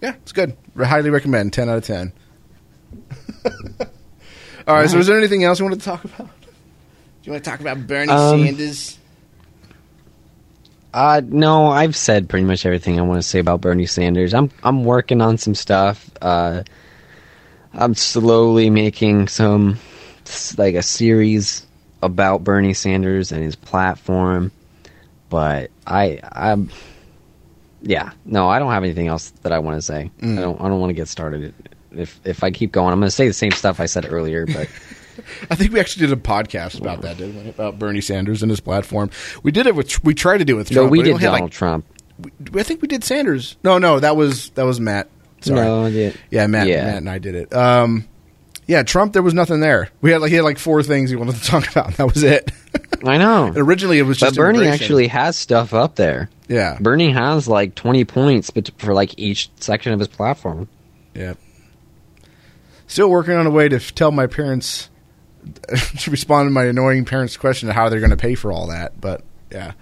[0.00, 0.56] yeah, it's good.
[0.76, 1.52] I highly recommend.
[1.52, 2.12] Ten out of ten.
[4.66, 4.90] All right.
[4.90, 6.26] So, is there anything else you want to talk about?
[6.26, 6.46] Do
[7.22, 8.98] you want to talk about Bernie Um, Sanders?
[10.94, 14.34] Uh, no, I've said pretty much everything I want to say about Bernie Sanders.
[14.34, 16.10] I'm I'm working on some stuff.
[16.20, 16.64] Uh,
[17.72, 19.78] I'm slowly making some
[20.58, 21.66] like a series
[22.02, 24.52] about Bernie Sanders and his platform.
[25.30, 26.70] But I I'm
[27.80, 30.10] yeah no I don't have anything else that I want to say.
[30.22, 31.54] I don't I don't want to get started.
[31.90, 34.44] If if I keep going, I'm going to say the same stuff I said earlier.
[34.46, 34.68] But
[35.50, 37.50] I think we actually did a podcast about that, didn't we?
[37.50, 39.10] About Bernie Sanders and his platform.
[39.42, 40.02] We did it with.
[40.04, 41.84] We tried to do it with no, we did Donald like- Trump.
[42.52, 43.56] we- I think we did Sanders.
[43.64, 45.08] No, no, that was that was Matt.
[45.40, 45.60] Sorry.
[45.60, 46.66] No, yeah, Yeah, Matt.
[46.68, 46.84] Yeah.
[46.84, 47.52] Matt and I did it.
[47.54, 48.06] Um,
[48.68, 49.12] yeah, Trump.
[49.12, 49.88] There was nothing there.
[50.02, 51.86] We had like he had like four things he wanted to talk about.
[51.88, 52.50] And that was it.
[53.04, 53.46] I know.
[53.46, 54.82] And originally, it was But just Bernie immigration.
[54.84, 56.30] actually has stuff up there.
[56.48, 56.78] Yeah.
[56.80, 60.68] Bernie has like 20 points bet- for like each section of his platform.
[61.14, 61.34] Yeah.
[62.86, 64.90] Still working on a way to f- tell my parents
[65.98, 68.68] to respond to my annoying parents' question of how they're going to pay for all
[68.68, 69.00] that.
[69.00, 69.72] But yeah.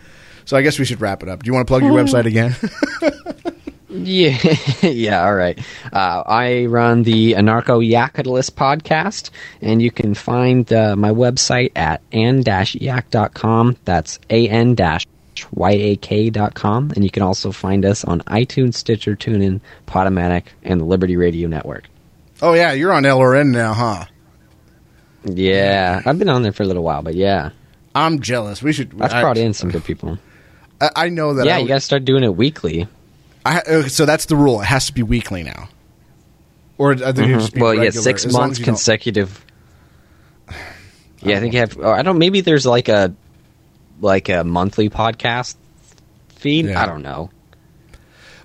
[0.44, 1.42] So I guess we should wrap it up.
[1.42, 2.56] Do you want to plug your website again?
[3.92, 4.38] Yeah,
[4.82, 5.58] yeah, all right.
[5.92, 9.30] Uh, I run the Anarcho Yacatalist podcast,
[9.60, 13.76] and you can find uh, my website at an-yak.com.
[13.84, 15.06] That's an dash
[15.56, 21.16] yak.com, And you can also find us on iTunes, Stitcher, TuneIn, Podomatic, and the Liberty
[21.16, 21.88] Radio Network.
[22.42, 24.04] oh yeah, you're on LRN now, huh?
[25.24, 27.50] Yeah, I've been on there for a little while, but yeah,
[27.94, 28.62] I'm jealous.
[28.62, 28.92] We should.
[28.92, 30.18] that's I, brought in some good people.
[30.80, 31.46] I, I know that.
[31.46, 32.88] Yeah, I, you gotta start doing it weekly.
[33.44, 34.60] I, so that's the rule.
[34.60, 35.68] It has to be weekly now.
[36.78, 37.54] Or I think mm-hmm.
[37.54, 39.44] be Well, yeah, six months as you don't- consecutive.
[41.22, 41.78] Yeah, I think you have.
[41.78, 42.16] I don't.
[42.16, 43.14] Maybe there's like a
[44.00, 45.54] like a monthly podcast
[46.36, 46.64] feed.
[46.64, 46.82] Yeah.
[46.82, 47.28] I don't know.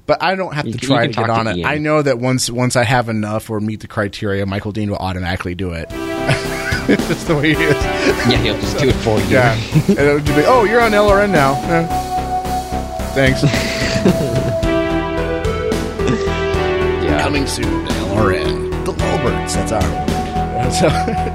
[0.08, 1.58] But I don't have You to can- try you to get on to it.
[1.58, 1.66] Ian.
[1.68, 4.98] I know that once once I have enough or meet the criteria, Michael Dean will
[4.98, 5.88] automatically do it.
[6.88, 7.74] it's just the way he is.
[8.30, 9.26] Yeah, he'll just do it for you.
[9.28, 9.54] Yeah.
[9.88, 11.54] and it would be, oh, you're on LRN now.
[11.72, 11.88] Eh.
[13.16, 13.42] Thanks.
[17.04, 17.22] yeah.
[17.22, 18.86] Coming soon to LRN.
[18.86, 19.54] The Lolberts.
[19.56, 20.06] That's our.
[20.66, 20.90] So,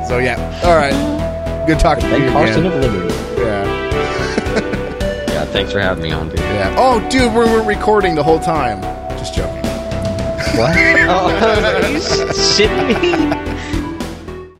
[0.08, 0.60] so yeah.
[0.64, 1.64] All right.
[1.66, 2.82] Good talking to you And Carson again.
[2.84, 3.14] of Liberty.
[5.50, 5.56] Yeah.
[5.56, 6.38] Yeah, thanks for having me on, dude.
[6.38, 6.74] Yeah.
[6.78, 8.80] Oh, dude, we were recording the whole time.
[9.18, 9.56] Just joking.
[10.56, 10.76] What?
[10.76, 13.02] oh, are you shitting
[14.50, 14.56] me?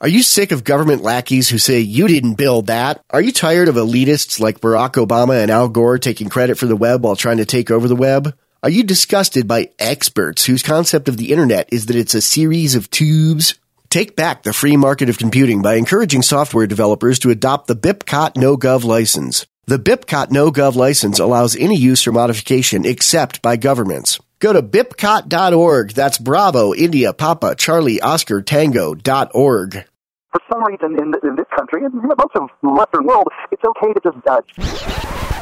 [0.00, 3.02] Are you sick of government lackeys who say you didn't build that?
[3.10, 6.76] Are you tired of elitists like Barack Obama and Al Gore taking credit for the
[6.76, 8.32] web while trying to take over the web?
[8.62, 12.76] Are you disgusted by experts whose concept of the internet is that it's a series
[12.76, 13.58] of tubes?
[13.90, 18.34] Take back the free market of computing by encouraging software developers to adopt the BIPCOT
[18.34, 19.46] NoGov license.
[19.68, 24.18] The BIPCOT NoGov license allows any use or modification except by governments.
[24.38, 25.90] Go to bipcot.org.
[25.90, 29.84] That's Bravo, India, Papa, Charlie, Oscar, Tango dot org.
[30.32, 33.92] for some reason in, in this country and most of the Western world, it's okay
[33.92, 34.40] to just uh,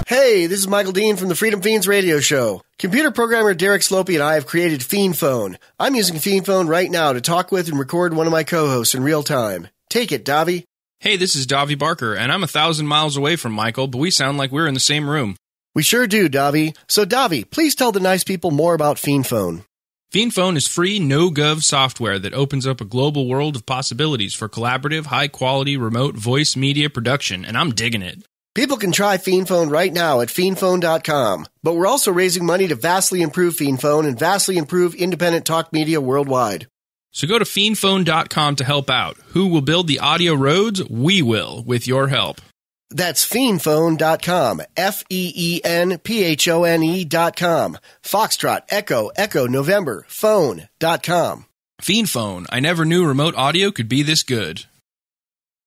[0.09, 2.63] Hey, this is Michael Dean from the Freedom Feens radio show.
[2.81, 5.57] Computer programmer Derek Slopey and I have created FeenPhone.
[5.79, 9.05] I'm using FeenPhone right now to talk with and record one of my co-hosts in
[9.05, 9.69] real time.
[9.89, 10.65] Take it, Davi.
[11.07, 14.11] Hey, this is Davi Barker, and I'm a thousand miles away from Michael, but we
[14.11, 15.37] sound like we're in the same room.
[15.73, 16.77] We sure do, Davi.
[16.89, 19.65] So, Davi, please tell the nice people more about FeenPhone.
[20.13, 25.07] FeenPhone is free, no-gov software that opens up a global world of possibilities for collaborative,
[25.07, 28.25] high-quality remote voice media production, and I'm digging it.
[28.57, 33.23] People can try FeenPhone right now at feenphone.com, but we're also raising money to vastly
[33.23, 36.67] improve FeenPhone and vastly improve independent talk media worldwide.
[37.17, 39.17] So go to feenphone.com to help out.
[39.29, 40.87] Who will build the audio roads?
[40.87, 42.43] We will, with your help.
[42.91, 44.61] That's feenphone.com.
[44.77, 47.79] F E E N P H O N E.com.
[48.03, 51.47] Foxtrot, Echo, Echo, November, phone.com.
[51.81, 52.47] FeenPhone.
[52.51, 54.67] I never knew remote audio could be this good.